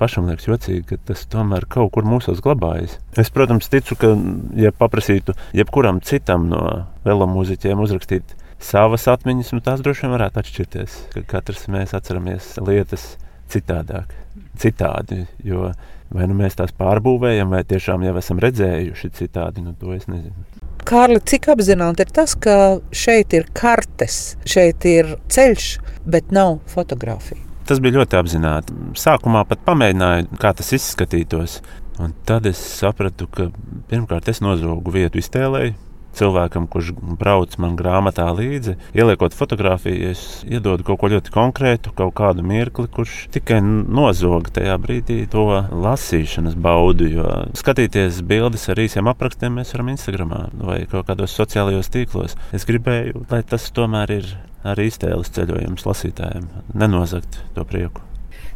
Pašam 0.00 0.30
liekas 0.30 0.48
jocīgi, 0.48 0.84
ka 0.90 1.00
tas 1.10 1.24
tomēr 1.30 1.66
kaut 1.70 1.92
kur 1.96 2.06
mūsos 2.08 2.42
glabājas. 2.44 2.98
Es, 3.20 3.32
protams, 3.34 3.70
ticu, 3.72 3.98
ka, 4.00 4.14
ja 4.58 4.74
paprasītu 4.74 5.36
jebkuram 5.56 6.02
citam 6.04 6.48
no 6.52 6.64
velomūziķiem 7.06 7.82
uzrakstīt 7.84 8.36
savas 8.64 9.08
atmiņas, 9.12 9.52
nu 9.56 9.64
tās 9.64 9.82
droši 9.84 10.06
vien 10.06 10.14
varētu 10.16 10.40
atšķirties. 10.40 11.00
Ka 11.16 11.26
katrs 11.36 11.66
mēs 11.72 11.96
atceramies 11.96 12.54
lietas 12.64 13.14
citādāk, 13.52 14.14
citādi. 14.60 15.24
Jo 15.44 15.72
vai 16.14 16.28
nu 16.30 16.36
mēs 16.38 16.56
tās 16.58 16.74
pārbūvējam, 16.78 17.50
vai 17.54 17.64
tiešām 17.66 18.04
jau 18.06 18.14
esam 18.20 18.40
redzējuši 18.42 19.10
citādi, 19.18 19.64
nu 19.64 19.74
to 19.78 19.94
es 19.96 20.06
nezinu. 20.10 20.46
Kārli, 20.84 21.16
cik 21.24 21.46
apzināti 21.48 22.04
ir 22.04 22.10
tas, 22.12 22.34
ka 22.36 22.54
šeit 22.92 23.32
ir 23.32 23.46
kartes, 23.56 24.34
šeit 24.44 24.84
ir 24.84 25.14
ceļš, 25.32 25.68
bet 26.04 26.28
nav 26.34 26.58
fotografija? 26.68 27.40
Tas 27.64 27.80
bija 27.80 27.96
ļoti 27.96 28.18
apzināti. 28.18 28.76
Sākumā 29.00 29.46
pat 29.48 29.62
pamēģināju, 29.64 30.36
kā 30.42 30.52
tas 30.52 30.74
izskatītos. 30.76 31.62
Un 32.04 32.12
tad 32.28 32.44
es 32.50 32.60
sapratu, 32.60 33.30
ka 33.32 33.48
pirmkārt 33.88 34.28
es 34.28 34.42
nozogu 34.44 34.92
vietu 34.92 35.22
iztēlēju, 35.22 35.72
cilvēkam, 36.18 36.66
kurš 36.70 36.92
brauc 37.20 37.56
man 37.62 37.76
grāmatā 37.78 38.26
līdzi, 38.34 38.76
ieliekot 38.96 39.36
fotografiju, 39.36 40.12
es 40.14 40.24
iedodu 40.48 40.86
kaut 40.86 41.00
ko 41.02 41.10
ļoti 41.12 41.34
konkrētu, 41.34 41.94
kaut 41.98 42.14
kādu 42.18 42.44
mirkli, 42.46 42.88
kurš 42.92 43.26
tikai 43.34 43.60
nozoga 43.64 44.54
tajā 44.60 44.76
brīdī 44.82 45.20
to 45.30 45.46
lasīšanas 45.70 46.56
baudu. 46.56 47.10
Jo 47.14 47.34
skatīties 47.58 48.22
bildes 48.26 48.66
ar 48.72 48.80
īsiem 48.82 49.10
aprakstiem 49.10 49.60
mēs 49.60 49.74
varam 49.76 49.92
Instagram 49.94 50.34
vai 50.64 50.82
kaut 50.90 51.08
kādos 51.10 51.36
sociālajos 51.36 51.92
tīklos. 51.94 52.38
Es 52.56 52.66
gribēju, 52.68 53.26
lai 53.30 53.42
tas 53.46 53.70
tomēr 53.74 54.18
ir 54.18 54.34
arī 54.64 54.88
iztēles 54.88 55.32
ceļojums 55.36 55.84
lasītājiem, 55.86 56.48
nenozagt 56.74 57.42
to 57.56 57.64
prieku. 57.68 58.04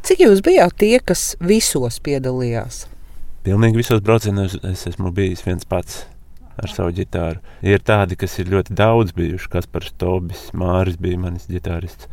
Cik 0.06 0.22
jūs 0.24 0.40
bijāt 0.44 0.78
tie, 0.80 0.96
kas 1.04 1.34
visos 1.42 1.98
piedalījās? 2.04 2.86
Pilnīgi 3.44 3.80
visos 3.80 4.00
braucienos 4.04 4.56
es 4.66 4.86
esmu 4.88 5.12
bijis 5.14 5.44
viens 5.46 5.68
pats 5.68 6.06
ar 6.58 6.72
savu 6.72 6.94
ģitāru. 6.96 7.42
Ir 7.62 7.82
tādi, 7.86 8.18
kas 8.18 8.38
ir 8.38 8.50
ļoti 8.52 8.76
daudz 8.78 9.14
bijuši. 9.16 9.50
Kaspars 9.52 9.94
Tobis, 10.00 10.48
Māris 10.56 10.98
bija 11.00 11.20
manis 11.22 11.48
ģitārists, 11.50 12.10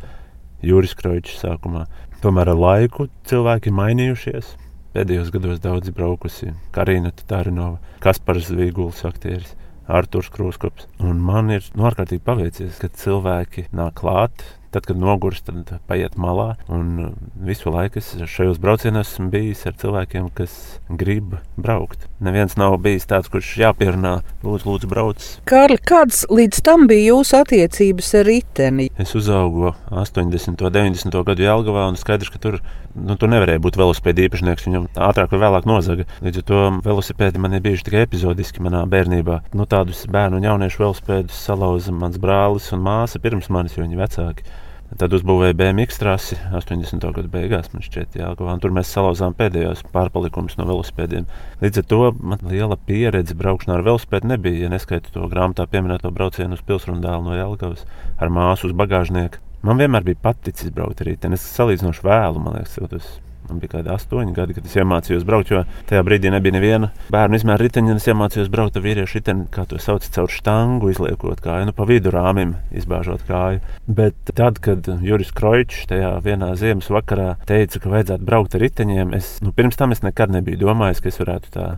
Juris 0.64 0.96
Kroičs 0.98 1.40
sākumā. 1.42 1.84
Tomēr 2.22 2.54
ar 2.54 2.60
laiku 2.60 3.10
cilvēki 3.28 3.70
ir 3.70 3.78
mainījušies. 3.80 4.54
Pēdējos 4.96 5.28
gados 5.34 5.60
daudz 5.60 5.92
braukusi 5.92 6.54
Karina 6.72 7.12
Tārinova, 7.12 7.76
Kaspars 8.00 8.48
Zvīguls, 8.48 9.04
aktieris. 9.04 9.52
Arthurs 9.86 10.28
Krūskops. 10.34 10.88
Un 10.98 11.20
man 11.22 11.52
ir 11.54 11.66
nu, 11.76 11.84
ārkārtīgi 11.86 12.24
paveicies, 12.26 12.80
ka 12.82 12.90
cilvēki 12.90 13.68
nāk 13.76 14.00
klāt, 14.00 14.42
Tad, 14.76 14.84
kad 14.84 14.98
nogurst, 15.00 15.46
tad 15.48 15.70
paiet 15.88 16.18
malā. 16.20 16.50
Un 16.68 16.88
uh, 17.00 17.12
visu 17.48 17.70
laiku 17.72 17.96
es 17.96 18.10
šajos 18.28 18.58
braucienos 18.60 19.14
esmu 19.14 19.30
bijis 19.32 19.62
ar 19.64 19.72
cilvēkiem, 19.80 20.26
kas 20.36 20.52
grib 21.00 21.38
braukt. 21.56 22.02
Neviens 22.20 22.58
nav 22.60 22.76
bijis 22.84 23.08
tāds, 23.08 23.30
kurš 23.32 23.54
jāpierunā, 23.62 24.18
lūdzu, 24.44 24.68
lūdzu 24.68 24.90
brauc. 24.90 25.28
Kārli, 25.48 25.78
kādas 25.80 26.26
līdz 26.28 26.60
tam 26.66 26.84
bija 26.90 27.14
jūsu 27.14 27.38
attiecības 27.38 28.10
ar 28.20 28.28
riteni? 28.28 28.90
Es 29.00 29.14
uzaugu 29.16 29.72
80. 29.88 30.52
un 30.52 30.76
90. 30.76 31.16
gadu 31.30 31.46
Jālgavā, 31.46 31.86
un 31.88 31.96
skaidrs, 31.96 32.34
ka 32.34 32.42
tur, 32.44 32.60
nu, 32.92 33.16
tur 33.16 33.32
nevarēja 33.32 33.64
būt 33.64 33.80
velosipēda 33.80 34.26
īpašnieks. 34.26 34.68
Viņam 34.68 34.90
ātrāk 35.08 35.32
vai 35.32 35.40
vēlāk 35.46 35.70
nozaga. 35.72 36.04
Līdz 36.20 36.42
ar 36.42 36.48
to 36.52 36.62
velosipēdi 36.84 37.40
man 37.40 37.56
ir 37.56 37.64
bijuši 37.64 37.88
tikai 37.88 38.04
epizodiski 38.04 38.60
manā 38.68 38.84
bērnībā. 38.92 39.40
Nu, 39.56 39.64
tādus 39.64 40.04
bērnu 40.04 40.36
un 40.36 40.50
jauniešu 40.50 40.84
velosipēdus 40.84 41.42
salauza 41.48 41.96
mans 41.96 42.20
brālis 42.20 42.68
un 42.76 42.84
māsa 42.84 43.24
pirms 43.24 43.48
manis, 43.48 43.80
jo 43.80 43.88
viņi 43.88 44.04
vecāki. 44.04 44.48
Tad 44.94 45.12
uzbūvēja 45.16 45.56
BMW 45.58 45.90
trasi 45.98 46.36
80. 46.54 47.02
gada 47.02 47.30
beigās, 47.32 47.72
man 47.72 47.82
šķiet, 47.82 48.14
Jālgavā. 48.20 48.54
Tur 48.62 48.72
mēs 48.76 48.92
salauzām 48.94 49.34
pēdējos 49.36 49.82
pārpalikumus 49.92 50.54
no 50.60 50.68
velosipēdiem. 50.68 51.26
Līdz 51.64 51.82
ar 51.82 51.88
to 51.90 52.00
man 52.22 52.46
liela 52.46 52.78
pieredze 52.78 53.34
braukšanā 53.36 53.80
ar 53.80 53.84
velosipēdu 53.88 54.30
nebija, 54.30 54.62
ja 54.62 54.72
neskaitu 54.72 55.10
to 55.12 55.26
grāmatā 55.32 55.66
pieminēto 55.72 56.14
braucienu 56.14 56.54
uz 56.54 56.62
pilsrundālu 56.68 57.26
no 57.26 57.34
Jālgavas 57.34 57.82
ar 58.16 58.32
māsu 58.32 58.70
uz 58.70 58.78
bagāžnieku. 58.78 59.42
Man 59.66 59.82
vienmēr 59.82 60.06
bija 60.06 60.22
paticis 60.30 60.70
braukt 60.70 61.02
arī 61.02 61.16
te. 61.18 61.34
Es 61.34 61.44
salīdzinoši 61.58 62.06
vēlu, 62.06 62.46
man 62.46 62.60
liekas, 62.60 62.78
tas 62.92 63.10
Man 63.46 63.60
bija 63.62 63.76
kādi 63.76 63.92
astoņi 63.94 64.34
gadi, 64.36 64.56
kad 64.56 64.66
es 64.66 64.76
iemācījos 64.78 65.26
braukt, 65.28 65.52
jo 65.52 65.62
tajā 65.90 66.02
brīdī 66.06 66.32
nebija 66.34 66.56
neviena 66.56 66.90
bērnu 67.14 67.38
izmēra 67.38 67.62
riteņa. 67.62 67.96
Es 67.96 68.08
iemācījos 68.10 68.50
braukt 68.52 68.78
ar 68.78 68.84
vīriešu 68.86 69.20
riteni, 69.20 69.46
kā 69.54 69.66
to 69.70 69.80
sauc, 69.82 70.06
caur 70.16 70.32
štangu, 70.32 70.90
izliekot 70.92 71.42
kāju, 71.44 71.70
nu, 71.70 71.76
pa 71.76 71.86
vidu 71.88 72.12
rāmim, 72.14 72.56
izbāžot 72.74 73.26
kāju. 73.28 73.62
Bet 73.86 74.18
tad, 74.34 74.60
kad 74.64 74.88
Juris 75.06 75.32
Kroičs 75.36 75.86
tajā 75.90 76.16
vienā 76.24 76.52
ziemas 76.58 76.90
vakarā 76.92 77.34
teica, 77.48 77.82
ka 77.82 77.92
vajadzētu 77.92 78.26
braukt 78.26 78.56
ar 78.56 78.66
riteņiem, 78.66 79.14
es 79.16 79.36
nu, 79.44 79.54
pirms 79.56 79.78
tam 79.78 79.94
es 79.94 80.02
nekad 80.06 80.34
nebiju 80.34 80.66
domājis, 80.66 81.02
ka 81.02 81.12
es 81.12 81.22
varētu 81.22 81.54
tā 81.54 81.68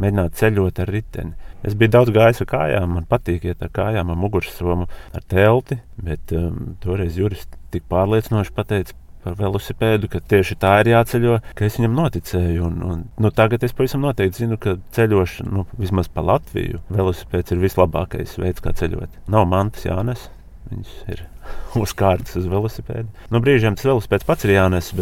mēģināt 0.00 0.36
ceļot 0.40 0.80
ar 0.82 0.92
riteni. 0.94 1.50
Es 1.66 1.76
biju 1.76 1.92
daudz 1.92 2.12
gājis 2.14 2.40
ar 2.44 2.48
kājām, 2.48 2.96
man 2.96 3.06
patīk 3.08 3.44
iet 3.50 3.62
ar 3.64 3.72
kājām, 3.74 4.12
ar 4.12 4.18
mugursomu, 4.18 4.88
ar 5.12 5.24
telti, 5.28 5.76
bet 6.00 6.32
um, 6.36 6.76
toreiz 6.80 7.18
Juris 7.20 7.44
tik 7.74 7.84
pārliecinoši 7.92 8.54
pateica, 8.56 8.96
par 9.24 9.36
velosipēdu, 9.38 10.10
ka 10.12 10.20
tieši 10.32 10.56
tā 10.60 10.74
ir 10.82 10.92
jāceļo, 10.94 11.38
ka 11.56 11.66
es 11.66 11.78
viņam 11.78 11.96
noticēju. 11.98 12.66
Un, 12.66 12.82
un, 12.86 13.06
nu, 13.20 13.32
tagad 13.36 13.64
es 13.66 13.74
pavisam 13.76 14.04
noteikti 14.04 14.44
zinu, 14.44 14.58
ka 14.60 14.76
ceļošana, 14.96 15.52
nu, 15.54 15.66
vismaz 15.80 16.10
pa 16.12 16.24
Latviju, 16.26 16.82
velosipēds 16.92 17.54
ir 17.54 17.64
vislabākais 17.64 18.36
veids, 18.40 18.64
kā 18.64 18.74
ceļot. 18.76 19.22
Nav 19.32 19.48
mantas 19.50 19.86
jānes, 19.88 20.28
viņš 20.70 20.94
ir 21.14 21.24
uz 21.82 21.96
kārtas 21.96 22.38
uz 22.40 22.46
velosipēdu. 22.50 23.10
No 23.32 23.42
brīžiem 23.44 23.78
tas 23.78 23.90
velosipēds 23.90 24.28
pats 24.28 24.48
ir 24.48 24.56
jānes. 24.58 24.94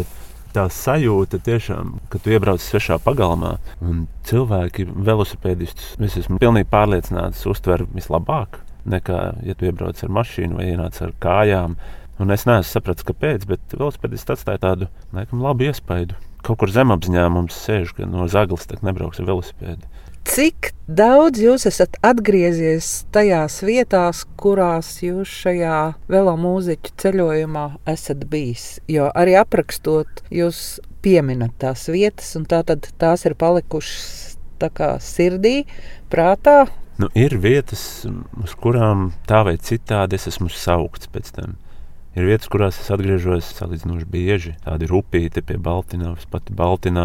Tā 0.49 0.63
sajūta 0.73 1.37
tiešām, 1.45 1.91
ka 2.09 2.17
tu 2.17 2.31
iebrauc 2.33 2.63
svešā 2.63 2.95
pagalmā, 3.05 3.59
un 3.85 4.07
cilvēki, 4.25 4.87
velosipēdistus, 5.05 5.91
es 6.01 6.15
esmu 6.23 6.39
pilnīgi 6.41 6.65
pārliecināts, 6.71 7.43
uztver 7.51 7.83
vislabāk 7.93 8.57
nekā, 8.89 9.19
ja 9.45 9.55
tu 9.57 9.67
iebrauc 9.69 10.01
ar 10.01 10.13
mašīnu 10.17 10.59
vai 10.59 10.71
ienāc 10.71 10.97
ar 11.05 11.13
kājām. 11.21 11.77
Un 12.19 12.33
es 12.35 12.43
neesmu 12.47 12.67
sapratis, 12.67 13.05
kāpēc, 13.07 13.45
bet 13.47 13.77
velosipēdists 13.77 14.35
atstāja 14.35 14.59
tādu 14.65 14.89
laikam, 15.15 15.39
labu 15.43 15.69
iespaidu. 15.69 16.17
Kaut 16.43 16.59
kur 16.59 16.71
zemapziņā 16.71 17.25
mums 17.31 17.55
sēž, 17.65 17.93
ka 17.95 18.07
no 18.07 18.27
zaglas 18.31 18.67
nebrauks 18.83 19.21
ar 19.21 19.29
velosipēdu. 19.29 19.87
Cik 20.29 20.73
daudz 20.85 21.39
jūs 21.41 21.65
esat 21.65 21.95
atgriezies 22.05 22.89
tajās 23.15 23.61
vietās, 23.65 24.25
kurās 24.37 24.91
jūs 25.01 25.31
šajā 25.45 25.77
velomūziķu 26.11 26.91
ceļojumā 27.01 27.65
esat 27.89 28.27
bijis? 28.29 28.65
Jo 28.91 29.07
arī 29.15 29.37
aprakstot, 29.39 30.21
jūs 30.29 30.81
pieminat 31.01 31.55
tās 31.63 31.87
vietas, 31.89 32.35
un 32.37 32.45
tā 32.51 32.61
tās 32.67 33.25
ir 33.25 33.37
palikušas 33.39 34.35
sirdī, 35.07 35.63
prātā. 36.11 36.67
Nu, 36.99 37.07
ir 37.15 37.37
vietas, 37.39 38.05
uz 38.43 38.53
kurām 38.59 39.13
tā 39.25 39.45
vai 39.47 39.55
citādi 39.55 40.19
es 40.19 40.27
esmu 40.27 40.51
saukts 40.51 41.07
pēc 41.07 41.31
tam. 41.31 41.55
Ir 42.17 42.25
vietas, 42.25 42.49
kurās 42.49 42.79
es 42.81 42.89
atgriežos 42.89 43.51
salīdzinoši 43.59 44.07
bieži. 44.09 44.55
Tāda 44.63 44.87
ir 44.87 44.93
upīte 44.97 45.43
pie 45.45 45.59
Baltiņas, 45.61 46.25
pati 46.31 46.55
Baltiņa, 46.57 47.03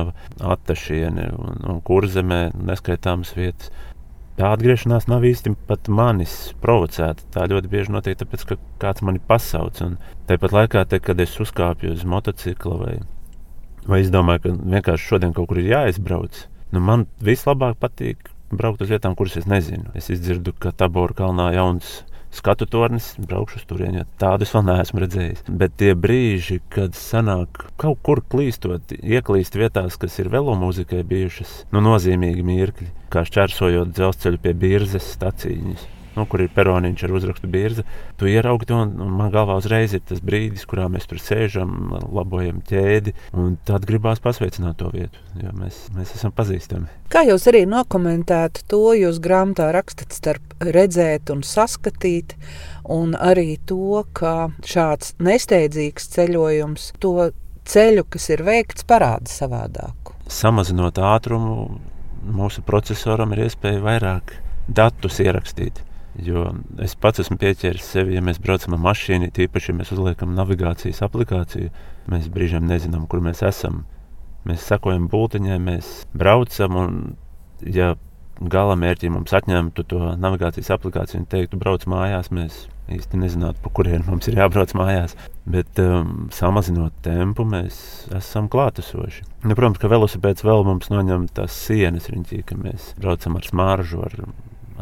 Atašiene 0.54 1.26
un, 1.37 1.61
un 1.68 1.82
Kurzemē, 1.84 2.46
neskaitāmas 2.56 3.34
vietas. 3.37 3.68
Tā 4.34 4.49
atgriešanās 4.50 5.04
nav 5.06 5.23
īsti 5.28 5.52
pat 5.68 5.87
manis 5.92 6.32
provocēta. 6.62 7.23
Tā 7.37 7.44
ļoti 7.52 7.70
bieži 7.70 7.92
notiek 7.94 8.18
tāpēc, 8.18 8.46
ka 8.49 8.56
kāds 8.82 9.04
mani 9.06 9.20
pasauc. 9.23 9.78
Un 9.84 9.99
tāpat 10.26 10.56
laikā, 10.56 10.82
te, 10.90 10.99
kad 11.04 11.20
es 11.23 11.37
uzkāpju 11.38 11.92
uz 11.94 12.02
motocikla 12.08 12.80
vai, 12.80 12.94
vai 13.87 14.00
izdomāju, 14.02 14.42
ka 14.42 14.56
vienkārši 14.75 15.11
šodien 15.12 15.37
kaut 15.37 15.52
kur 15.52 15.61
ir 15.62 15.70
jāizbrauc, 15.70 16.46
nu 16.75 16.82
man 16.82 17.06
vislabāk 17.23 17.78
patīk 17.78 18.32
braukt 18.50 18.82
uz 18.82 18.90
vietām, 18.90 19.14
kuras 19.14 19.37
es 19.38 19.46
nezinu. 19.50 19.92
Es 19.94 20.11
izdzirdu, 20.11 20.56
ka 20.58 20.75
Tabora 20.75 21.14
kalnā 21.14 21.52
jauns 21.54 22.00
skatu 22.35 22.67
tornis, 22.71 23.12
braukšu 23.23 23.61
uz 23.61 23.67
turieni. 23.71 24.05
Tādus 24.21 24.53
vēl 24.55 24.67
neesmu 24.69 25.05
redzējis. 25.05 25.45
Bet 25.49 25.79
tie 25.81 25.95
brīži, 25.99 26.61
kad 26.75 26.99
sanāk 26.99 27.67
kaut 27.81 28.03
kur 28.07 28.23
klīstot, 28.35 28.95
ieklīst 29.00 29.59
vietās, 29.59 29.99
kas 30.00 30.19
ir 30.23 30.33
velomūzikai 30.35 31.05
bijušas, 31.09 31.57
nu, 31.75 31.85
nozīmīgi 31.85 32.47
mirkļi, 32.47 32.93
kā 33.14 33.26
šķērsojot 33.29 33.95
dzelzceļu 33.95 34.45
pie 34.45 34.57
birzes 34.67 35.12
stacijas 35.17 35.88
nu, 36.16 36.26
kur 36.30 36.44
ir 36.44 36.52
peroniņš 36.54 37.04
ar 37.06 37.14
uzrakstu 37.18 37.50
bīrzi. 37.50 37.85
Tu 38.21 38.30
ieraugi 38.33 38.68
to, 38.71 38.78
un, 38.87 38.94
un 39.02 39.12
man 39.18 39.33
galvā 39.35 39.56
uzreiz 39.61 39.94
ir 39.97 40.02
tas 40.06 40.23
brīdis, 40.25 40.66
kurā 40.71 40.87
mēs 40.92 41.09
tur 41.11 41.21
sēžam, 41.23 41.94
labojam 42.14 42.61
ķēdi. 42.68 43.14
Tad 43.68 43.87
gribās 43.88 44.23
pasveicināt 44.25 44.78
to 44.80 44.90
vietu, 44.94 45.23
jo 45.40 45.52
mēs, 45.59 45.85
mēs 45.97 46.14
esam 46.18 46.35
pazīstami. 46.37 46.90
Kā 47.12 47.25
jūs 47.28 47.47
arī 47.50 47.64
nokomentētu 47.71 48.66
to, 48.71 48.83
jūs 48.99 49.21
grāmatā 49.25 49.71
rakstat 49.75 50.14
starp 50.16 50.54
redzēt 50.64 51.33
un 51.35 51.44
saskatīt, 51.47 52.37
un 52.90 53.14
arī 53.18 53.56
to, 53.68 54.04
ka 54.16 54.50
šāds 54.66 55.14
nesteidzīgs 55.23 56.11
ceļojums 56.14 56.92
to 57.02 57.30
ceļu, 57.68 58.04
kas 58.12 58.28
ir 58.35 58.44
veikts, 58.47 58.87
parāda 58.88 59.30
savādāku. 59.30 60.14
Samazinot 60.30 60.99
ātrumu, 61.00 61.78
mūsu 62.25 62.64
procesoram 62.64 63.33
ir 63.35 63.47
iespēja 63.47 63.83
vairāk 63.85 64.38
datus 64.68 65.21
ierakstīt. 65.25 65.83
Jo 66.23 66.47
es 66.83 66.94
pats 66.94 67.25
esmu 67.25 67.37
pieķēries 67.40 67.88
sevi, 67.97 68.14
ja 68.14 68.23
mēs 68.23 68.38
braucam 68.42 68.76
ar 68.76 68.83
mašīnu, 68.85 69.33
tīpaši, 69.35 69.73
ja 69.73 69.78
mēs 69.80 69.90
uzliekam 69.97 70.37
navigācijas 70.37 71.02
aplikāciju, 71.09 71.73
mēs 72.12 72.30
brīžiem 72.30 72.68
nezinām, 72.71 73.09
kur 73.11 73.25
mēs 73.25 73.42
esam. 73.47 73.83
Mēs 74.47 74.66
sekojam 74.68 75.09
būtiņai, 75.11 75.59
mēs 75.64 75.90
braucam, 76.14 76.76
un 76.78 77.00
ja 77.64 77.94
gala 78.38 78.76
mērķī 78.78 79.11
mums 79.14 79.35
atņemtu 79.35 79.87
to 79.90 80.12
navigācijas 80.21 80.71
aplikāciju 80.76 81.23
un 81.23 81.26
teiktu, 81.30 81.59
brauc 81.59 81.87
mājās, 81.90 82.30
mēs 82.35 82.64
īsti 82.92 83.18
nezinātu, 83.18 83.62
pa 83.64 83.73
kurien 83.75 84.04
mums 84.06 84.28
ir 84.28 84.38
jābrauc 84.38 84.75
mājās. 84.76 85.16
Bet 85.50 85.80
um, 85.83 86.28
samazinot 86.35 86.97
tempu, 87.04 87.47
mēs 87.49 87.78
esam 88.14 88.49
klātesoši. 88.52 89.25
Nu, 89.44 89.56
protams, 89.56 89.80
ka 89.80 89.90
velosipēds 89.92 90.44
vēl 90.47 90.66
mums 90.66 90.90
noņem 90.92 91.28
tās 91.37 91.56
sienas 91.66 92.11
riņķī, 92.12 92.42
ka 92.49 92.59
mēs 92.61 92.92
braucam 93.00 93.38
ar 93.40 93.49
smāržu, 93.49 94.04
ar 94.04 94.18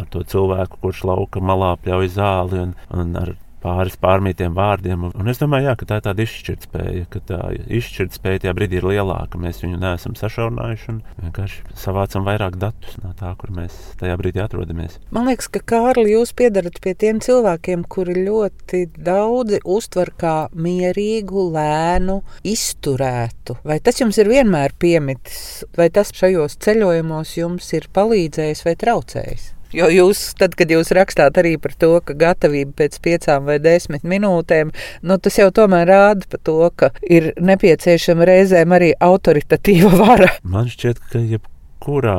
ar 0.03 0.11
to 0.13 0.27
cilvēku, 0.35 0.83
kurš 0.83 1.07
lauka 1.09 1.43
malā 1.45 1.75
pļauj 1.83 2.13
zāli 2.17 2.67
un, 2.67 2.77
un 2.93 3.17
ar 3.23 3.35
pāris 3.63 3.97
pārmītiem 4.03 4.55
vārdiem. 4.57 5.09
Un 5.13 5.31
es 5.31 5.41
domāju, 5.41 5.69
jā, 5.71 5.77
ka 5.79 5.89
tā 5.89 5.99
ir 6.01 6.07
tāda 6.09 6.27
izšķirtspēja, 6.27 7.07
ka 7.13 7.23
tā 7.29 7.41
izšķirtspēja 7.79 8.45
tajā 8.45 8.55
brīdī 8.59 8.81
ir 8.81 8.89
lielāka. 8.91 9.41
Mēs 9.41 9.63
viņu 9.63 9.79
neesam 9.83 10.17
sašaurinājuši 10.19 10.89
un 10.93 11.01
vienkārši 11.23 11.77
savācam 11.79 12.27
vairāk 12.27 12.59
datus 12.63 12.99
no 13.03 13.13
tā, 13.19 13.33
kur 13.39 13.55
mēs 13.55 13.77
tajā 14.01 14.19
brīdī 14.21 14.43
atrodamies. 14.45 14.99
Man 15.15 15.31
liekas, 15.31 15.51
ka 15.53 15.63
Kārli, 15.73 16.17
jūs 16.17 16.35
piedarat 16.39 16.81
pie 16.83 16.95
tiem 16.99 17.23
cilvēkiem, 17.25 17.87
kuri 17.93 18.19
ļoti 18.27 18.85
daudzi 18.99 19.63
uztver 19.63 20.13
kā 20.19 20.37
mierīgu, 20.53 21.49
lēnu, 21.55 22.21
izturētu. 22.49 23.61
Vai 23.67 23.79
tas 23.85 24.03
jums 24.03 24.19
ir 24.19 24.31
vienmēr 24.33 24.75
piemitis, 24.83 25.63
vai 25.79 25.91
tas 25.95 26.13
šajos 26.17 26.59
ceļojumos 26.63 27.39
jums 27.39 27.73
ir 27.79 27.91
palīdzējis 27.95 28.67
vai 28.67 28.79
traucējis? 28.81 29.51
Jo 29.73 29.89
jūs, 29.89 30.21
tad, 30.37 30.57
kad 30.59 30.71
jūs 30.73 30.93
rakstāt 30.97 31.39
arī 31.41 31.55
par 31.61 31.73
to, 31.81 31.95
ka 32.05 32.17
gatavība 32.19 32.75
pēc 32.83 32.99
piecām 33.05 33.49
vai 33.49 33.57
desmit 33.63 34.05
minūtēm, 34.05 34.73
nu, 35.09 35.17
tas 35.23 35.39
jau 35.41 35.49
tomēr 35.55 35.89
rāda 35.89 36.29
par 36.29 36.43
to, 36.45 36.59
ka 36.77 36.91
ir 37.03 37.33
nepieciešama 37.41 38.29
reizēm 38.29 38.77
arī 38.77 38.93
autoritatīva 39.01 39.95
vara. 40.05 40.29
Man 40.45 40.69
šķiet, 40.73 41.03
ka 41.13 41.23
jebkurā 41.25 42.19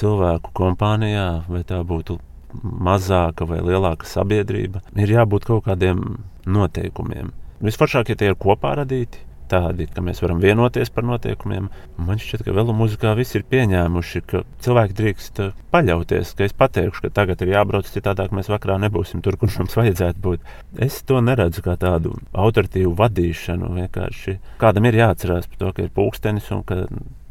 cilvēku 0.00 0.54
kompānijā, 0.56 1.28
vai 1.52 1.62
tā 1.68 1.82
būtu 1.86 2.18
mazāka 2.60 3.46
vai 3.46 3.60
lielāka 3.62 4.08
sabiedrība, 4.08 4.82
ir 4.98 5.12
jābūt 5.14 5.46
kaut 5.46 5.68
kādiem 5.68 6.02
noteikumiem. 6.48 7.30
Visforšāk, 7.60 8.10
ja 8.10 8.16
tie 8.16 8.32
ir 8.32 8.40
kopā 8.40 8.72
radīti, 8.80 9.20
tādi, 9.50 9.86
ka 9.90 10.02
mēs 10.04 10.22
varam 10.22 10.40
vienoties 10.42 10.92
par 10.94 11.06
noteikumiem. 11.08 11.68
Man 12.00 12.20
šķiet, 12.22 12.44
ka 12.46 12.54
vēl 12.56 12.72
mūzikā 12.76 13.14
viss 13.18 13.36
ir 13.38 13.46
pieņēmuši, 13.50 14.22
ka 14.30 14.42
cilvēki 14.64 14.98
drīkst 15.00 15.42
paļauties, 15.74 16.34
ka 16.38 16.46
es 16.46 16.56
pateikšu, 16.56 17.06
ka 17.06 17.12
tagad 17.20 17.42
ir 17.44 17.54
jābrauc, 17.54 17.90
citādāk 17.90 18.34
mēs 18.36 18.50
vakarā 18.52 18.78
nebūsim 18.86 19.22
tur, 19.24 19.38
kur 19.40 19.52
mums 19.58 19.76
vajadzētu 19.78 20.22
būt. 20.24 20.52
Es 20.86 21.00
to 21.06 21.22
neredzu 21.24 21.64
kā 21.66 21.76
tādu 21.80 22.14
autoritīvu 22.32 22.94
vadīšanu. 22.98 23.72
Vienkārši 23.80 24.38
kādam 24.62 24.86
ir 24.90 25.00
jāatcerās 25.02 25.50
par 25.50 25.64
to, 25.64 25.72
ka 25.76 25.86
ir 25.86 25.94
pulkstenis 25.94 26.50
un 26.54 26.64
ka 26.66 26.84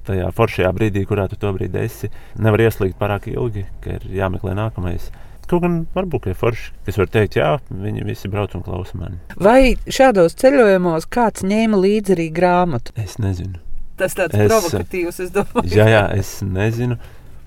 tajā 0.10 0.29
foršajā 0.36 0.69
brīdī, 0.75 1.05
kurā 1.08 1.27
tu 1.29 1.38
to 1.39 1.51
brīdi 1.55 1.84
esi, 1.84 2.10
nevar 2.41 2.65
ieslīgt 2.65 2.97
pārāk 2.99 3.29
ilgi, 3.32 3.65
ka 3.84 3.97
ir 3.99 4.08
jāmeklē 4.19 4.55
nākamais. 4.58 5.12
Kaut 5.49 5.63
gan 5.63 5.79
varbūt 5.95 6.27
ir 6.29 6.35
forši, 6.38 6.67
kas 6.85 6.99
var 7.01 7.07
teikt, 7.09 7.39
jā, 7.39 7.55
viņi 7.73 8.03
visi 8.05 8.29
brauc 8.29 8.53
un 8.53 8.62
klausa 8.65 8.99
mani. 8.99 9.17
Vai 9.41 9.73
šādos 9.89 10.38
ceļojumos 10.38 11.09
kāds 11.09 11.41
ņēma 11.41 11.79
līdzi 11.81 12.13
arī 12.13 12.27
grāmatu? 12.35 12.93
Es 13.01 13.17
nezinu. 13.17 13.57
Tas 13.99 14.13
tāds 14.15 14.38
es, 14.38 14.45
provokatīvs, 14.45 15.23
es 15.25 15.31
domāju. 15.33 15.71
Jā, 15.73 15.88
jā, 15.89 16.03
es 16.19 16.38
nezinu. 16.45 16.99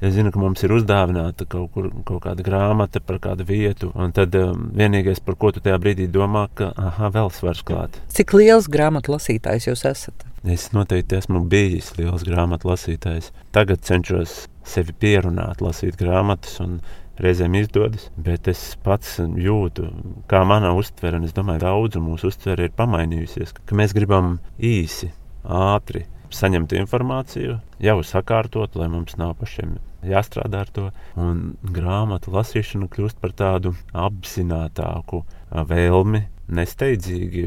Es 0.03 0.17
zinu, 0.17 0.33
ka 0.35 0.41
mums 0.43 0.59
ir 0.67 0.73
uzdāvināta 0.75 1.47
kaut, 1.47 1.69
kur, 1.71 1.85
kaut 2.03 2.25
kāda 2.25 2.43
grāmata 2.43 2.99
par 2.99 3.21
kādu 3.23 3.45
vietu, 3.47 3.93
un 3.95 4.11
tad 4.11 4.35
um, 4.35 4.65
vienīgais, 4.75 5.21
par 5.23 5.37
ko 5.39 5.53
tu 5.55 5.63
tajā 5.63 5.77
brīdī 5.79 6.09
domā, 6.11 6.49
ka 6.59 6.73
aha, 6.75 7.13
vēl 7.15 7.31
svars 7.31 7.63
klāt. 7.63 8.01
Cik 8.11 8.35
liels 8.35 8.67
grāmatu 8.67 9.15
lasītājs 9.15 9.69
jūs 9.71 9.85
esat? 9.87 10.27
Es 10.43 10.73
noteikti 10.75 11.21
esmu 11.21 11.45
bijis 11.47 11.93
liels 12.01 12.27
grāmatu 12.27 12.73
lasītājs. 12.73 13.31
Tagad 13.55 13.87
cenšos 13.87 14.49
sevi 14.67 14.91
pierunāt, 14.99 15.63
lasīt 15.63 15.95
grāmatas, 16.01 16.59
un 16.65 16.81
reizēm 17.23 17.57
izdodas, 17.61 18.09
bet 18.17 18.49
es 18.51 18.63
pats 18.83 19.19
jūtu, 19.21 19.89
kā 20.31 20.43
mana 20.49 20.73
uztvere, 20.79 21.21
un 21.21 21.29
es 21.29 21.37
domāju, 21.37 21.63
daudzu 21.65 22.03
mūsu 22.03 22.33
uztvere 22.33 22.69
ir 22.69 22.75
pamainījusies, 22.79 23.55
ka 23.63 23.79
mēs 23.79 23.95
gribam 23.97 24.37
īsi, 24.59 25.13
ātri, 25.43 26.07
saņemt 26.33 26.75
informāciju, 26.81 27.59
jau 27.83 27.97
sakārtot, 28.07 28.77
lai 28.81 28.89
mums 28.93 29.19
nav 29.21 29.35
pašiem 29.41 29.77
jāstrādā 30.07 30.63
ar 30.65 30.71
to. 30.75 30.89
Un 31.21 31.43
grāmatu 31.77 32.33
lasīšana 32.35 32.89
kļūst 32.93 33.21
par 33.23 33.35
tādu 33.39 33.75
apzinātāku 33.93 35.23
vēlmi, 35.53 36.25
nesteidzīgi 36.53 37.47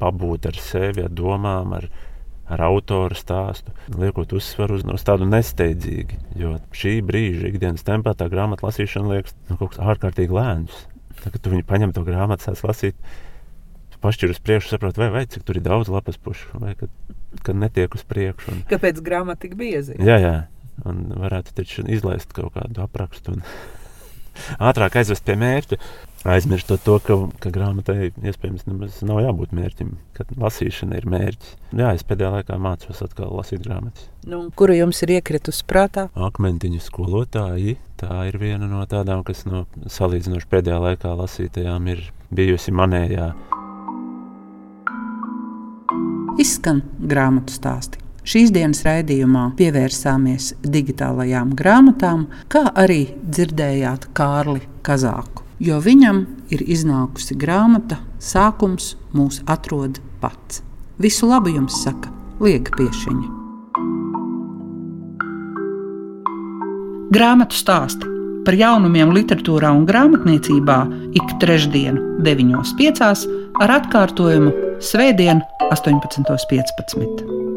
pabūt 0.00 0.50
ar 0.50 0.60
sevi, 0.60 1.06
ar 1.06 1.12
domām, 1.16 1.72
ar, 1.78 1.88
ar 2.46 2.62
autoru 2.68 3.16
stāstu, 3.18 3.74
liekot 3.98 4.32
uzsvaru 4.36 4.78
uz, 4.78 4.84
uz 4.86 5.04
tādu 5.06 5.26
nesteidzīgu. 5.28 6.18
Jo 6.38 6.56
šī 6.76 6.98
brīža 7.06 7.50
ikdienas 7.50 7.86
tempā 7.86 8.14
tā 8.18 8.28
grāmatu 8.32 8.68
lasīšana 8.68 9.16
liekas 9.16 9.34
nu, 9.48 9.58
kaut 9.58 9.74
kas 9.74 9.82
ārkārtīgi 9.82 10.36
lēns. 10.36 10.84
Tad, 11.16 11.32
kad 11.34 11.40
tu 11.42 11.54
viņu 11.54 11.66
paņem 11.66 11.94
to 11.96 12.04
grāmatu, 12.06 12.46
sāc 12.46 12.62
lasīt, 12.66 12.98
pašķir 14.02 14.34
uz 14.34 14.42
priekšu, 14.44 14.74
saproti, 14.74 15.00
vai, 15.02 15.08
vai 15.14 15.24
cik 15.30 15.46
tur 15.46 15.58
ir 15.58 15.64
daudz 15.66 15.90
lapas 15.90 16.20
pušu, 16.22 16.60
vai 16.62 16.76
kad, 16.78 16.92
kad 17.42 17.58
netiek 17.58 17.96
uz 17.96 18.04
priekšu. 18.06 18.52
Un... 18.52 18.62
Kāpēc 18.70 19.00
grāmata 19.04 19.46
tik 19.46 19.56
bieza? 19.58 19.96
Jā, 19.98 20.20
jā. 20.22 20.36
Un 20.86 21.06
varētu 21.16 21.56
taču 21.56 21.86
izlaist 21.88 22.34
kaut 22.36 22.52
kādu 22.54 22.84
aprakstu 22.84 23.32
un 23.32 23.44
ātrāk 24.58 25.00
aizvest 25.00 25.24
pie 25.26 25.38
mērķa 25.40 25.80
aizmirstot 26.26 26.82
to, 26.84 26.96
ka, 27.02 27.16
ka 27.42 27.50
grāmatai 27.54 28.10
iespējams 28.10 28.66
nemaz 28.66 28.98
nav 29.06 29.20
jābūt 29.22 29.54
mērķim, 29.56 29.94
ka 30.16 30.26
lasīšana 30.40 30.98
ir 30.98 31.08
mērķis. 31.10 31.54
Jā, 31.76 31.92
es 31.94 32.04
pēdējā 32.06 32.32
laikā 32.38 32.58
mācos 32.62 33.02
atkal 33.04 33.34
lasīt 33.36 33.62
grāmatas. 33.66 34.08
Nu, 34.26 34.46
kura 34.58 34.76
jums 34.78 35.02
ir 35.06 35.16
iekritusi 35.18 35.66
prātā? 35.68 36.08
Akmentiņu 36.28 36.82
skolotāji. 36.82 37.76
Tā 38.00 38.24
ir 38.28 38.40
viena 38.42 38.68
no 38.70 38.82
tādām, 38.90 39.22
kas 39.26 39.44
no 39.48 39.64
salīdzinoši 39.92 40.50
pēdējā 40.50 40.80
laikā 40.88 41.14
lasītajām 41.20 41.92
ir 41.94 42.02
bijusi 42.34 42.74
manējā. 42.74 43.30
Izskan 46.42 46.82
grāmatu 47.00 47.54
stāsti. 47.54 48.05
Šīs 48.26 48.50
dienas 48.50 48.82
raidījumā 48.82 49.52
pievērsāmies 49.58 50.56
digitālajām 50.66 51.54
grāmatām, 51.58 52.26
kā 52.50 52.66
arī 52.74 53.04
dzirdējāt 53.22 54.10
Kārli 54.18 54.66
Kazāku 54.86 55.46
jo 55.58 55.78
viņam 55.80 56.24
ir 56.52 56.64
iznākusi 56.66 57.36
grāmata 57.38 58.00
Sākums 58.20 58.94
mūs 59.16 59.42
atrod 59.46 60.00
pats. 60.20 60.62
Visu 61.00 61.28
labu 61.28 61.52
jums 61.52 61.82
saka 61.84 62.12
Liega 62.40 62.72
Piešiņa. 62.76 63.32
Grāmatu 67.16 67.56
stāsti 67.56 68.12
par 68.46 68.56
jaunumiem 68.56 69.12
literatūrā 69.14 69.72
un 69.74 69.86
grāmatniecībā 69.88 70.78
ik 71.18 71.36
trešdienu, 71.42 72.20
9.5. 72.26 73.26
ar 73.62 73.76
atkārtojumu 73.80 74.54
Svētdien, 74.82 75.42
18.15. 75.72 77.55